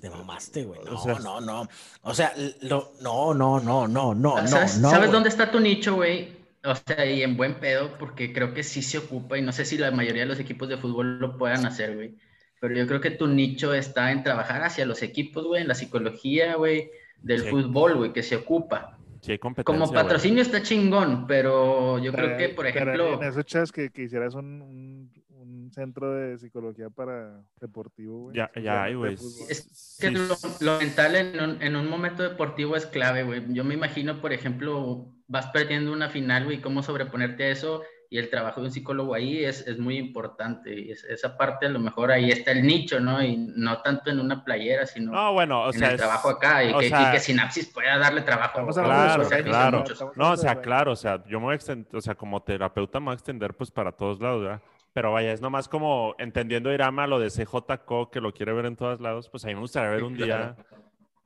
[0.00, 0.80] Te mamaste, güey.
[0.84, 1.68] No, O sea, no, no.
[2.02, 2.32] O sea,
[2.62, 4.88] lo- no, no, no, no, no, no, ¿Sabes, no.
[4.90, 6.45] sabes dónde está tu nicho, güey?
[6.66, 9.64] O sea, y en buen pedo, porque creo que sí se ocupa, y no sé
[9.64, 12.16] si la mayoría de los equipos de fútbol lo puedan hacer, güey.
[12.60, 15.74] Pero yo creo que tu nicho está en trabajar hacia los equipos, güey, en la
[15.74, 16.90] psicología, güey,
[17.22, 17.48] del Sí.
[17.50, 18.98] fútbol, güey, que se ocupa.
[19.20, 19.64] Sí, hay competencia.
[19.78, 20.02] Como güey.
[20.02, 24.34] patrocinio está chingón, pero yo creo que, por ejemplo, bien eso, Chas, que, que hicieras
[24.34, 28.36] un, un, un centro de psicología para deportivo, güey.
[28.36, 29.14] Ya, ya hay, güey.
[29.14, 33.42] Es que Sí, lo, mental en un, en un momento deportivo es clave, güey.
[33.52, 38.18] Yo me imagino, por ejemplo, vas perdiendo una final, güey, cómo sobreponerte a eso y
[38.18, 40.78] el trabajo de un psicólogo ahí es, es muy importante.
[40.78, 43.20] Y es- esa parte, a lo mejor ahí está el nicho, ¿no?
[43.20, 45.88] Y no tanto en una playera, sino No, bueno, o en sea.
[45.88, 48.60] el es- trabajo acá y que, y sea- que Sinapsis pueda darle trabajo.
[48.60, 50.12] Estamos a hablando de Claro, los claro.
[50.14, 53.00] No, o sea, claro, o sea, yo me voy a extender, o sea, como terapeuta
[53.00, 54.62] me voy a extender pues para todos lados, ¿verdad?
[54.92, 58.76] Pero vaya, es nomás como entendiendo Irama lo de CJCO, que lo quiere ver en
[58.76, 60.54] todos lados, pues a mí me gustaría ver un claro.
[60.54, 60.64] día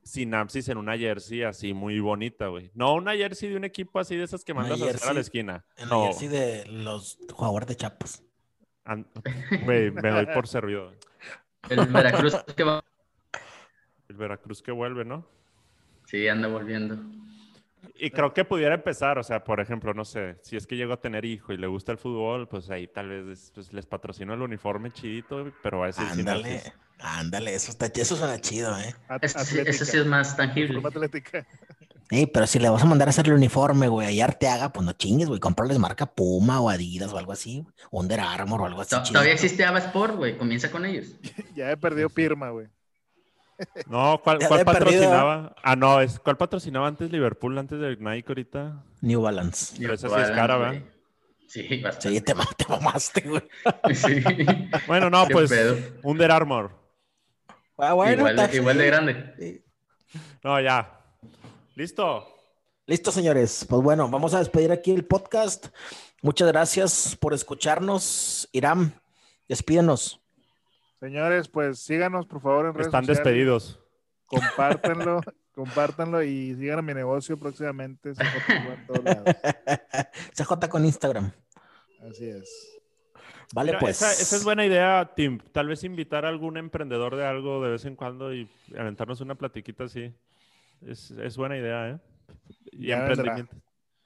[0.02, 2.70] Sinapsis en una jersey así muy bonita, güey.
[2.74, 5.20] No una jersey de un equipo así de esas que mandas a hacer a la
[5.20, 5.64] esquina.
[5.76, 8.22] En la No, jersey de los jugadores de Chapas.
[9.64, 10.92] güey, me doy por servido.
[11.68, 12.82] El Veracruz que va.
[14.08, 15.26] El Veracruz que vuelve, ¿no?
[16.06, 16.98] Sí, anda volviendo.
[17.94, 20.92] Y creo que pudiera empezar, o sea, por ejemplo, no sé, si es que llego
[20.92, 24.34] a tener hijo y le gusta el fútbol, pues ahí tal vez pues, les patrocino
[24.34, 26.72] el uniforme chidito, güey, pero va a decir Ándale, Sinapsis.
[27.00, 28.94] Ándale, eso, está, eso suena chido, ¿eh?
[29.22, 30.74] Eso, sí- eso sí es más tangible.
[30.74, 31.46] forma atlética.
[32.12, 34.84] Ey, pero si le vas a mandar a hacer el uniforme, güey, a Arteaga, pues
[34.84, 38.80] no chingues, güey, comprarles marca Puma o Adidas o algo así, Under Armour o algo
[38.80, 38.96] así.
[39.12, 40.36] Todavía existe Ava Sport, güey.
[40.36, 41.06] Comienza con ellos.
[41.54, 42.66] Ya he perdido Pirma, güey.
[43.86, 45.54] No, ¿cuál, cuál perdido, patrocinaba?
[45.62, 48.82] Ah, no, es, ¿cuál patrocinaba antes Liverpool, antes de Nike ahorita?
[49.02, 49.76] New Balance.
[49.78, 50.82] Pero esa sí es cara, ¿verdad?
[51.46, 52.18] Sí, bastante.
[52.18, 53.42] Sí, te, te mamaste, güey.
[53.94, 54.22] Sí.
[54.86, 55.76] Bueno, no, pues pedo.
[56.02, 56.79] Under Armour.
[57.80, 59.34] Ah, bueno, igual, está igual de grande.
[59.38, 59.64] Sí.
[60.42, 61.00] No, ya.
[61.74, 62.26] ¿Listo?
[62.86, 63.64] Listo, señores.
[63.68, 65.68] Pues bueno, vamos a despedir aquí el podcast.
[66.22, 68.48] Muchas gracias por escucharnos.
[68.52, 68.92] Iram,
[69.48, 70.20] despídenos.
[70.98, 73.24] Señores, pues síganos, por favor, en redes Están sociales.
[73.24, 73.80] despedidos.
[74.26, 75.20] Compártanlo,
[75.54, 78.14] compártanlo y sigan a mi negocio próximamente.
[78.14, 79.24] se fotografía en todos lados.
[80.58, 81.32] CJ con Instagram.
[82.10, 82.79] Así es.
[83.52, 83.96] Vale, Mira, pues.
[84.00, 85.38] esa, esa es buena idea, Tim.
[85.52, 88.48] Tal vez invitar a algún emprendedor de algo de vez en cuando y
[88.78, 90.12] aventarnos una platiquita así.
[90.86, 91.98] Es, es buena idea, ¿eh?
[92.72, 93.12] Y Ya vendrá.
[93.14, 93.56] emprendimiento.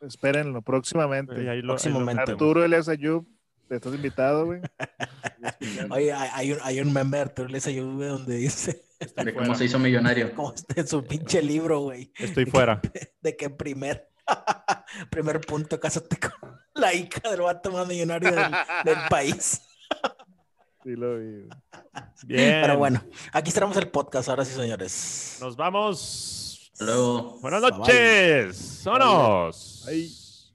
[0.01, 1.34] Espérenlo próximamente.
[1.34, 2.32] Y ahí lo- ahí lo- Próximamente.
[2.32, 3.26] Arturo Elias Ayub,
[3.68, 4.61] te estás invitado, güey.
[5.90, 9.07] Oye, hay, hay un, hay un meme de Arturo Elías Ayub, güey, donde dice De
[9.34, 9.55] cómo fuera.
[9.57, 10.32] se hizo millonario.
[10.34, 12.11] cómo está en su pinche libro, güey.
[12.18, 12.80] Estoy fuera.
[13.20, 14.09] De que primer,
[15.11, 18.51] primer punto, cásate con la hija del vato más millonario del,
[18.85, 19.62] del país.
[20.83, 21.49] Sí, lo vi.
[22.27, 22.61] Bien.
[22.62, 23.03] Pero bueno,
[23.33, 25.39] aquí cerramos el podcast, ahora sí, señores.
[25.41, 26.70] Nos vamos.
[26.72, 27.39] Hasta luego.
[27.41, 28.83] Buenas noches.
[28.85, 29.87] Vámonos.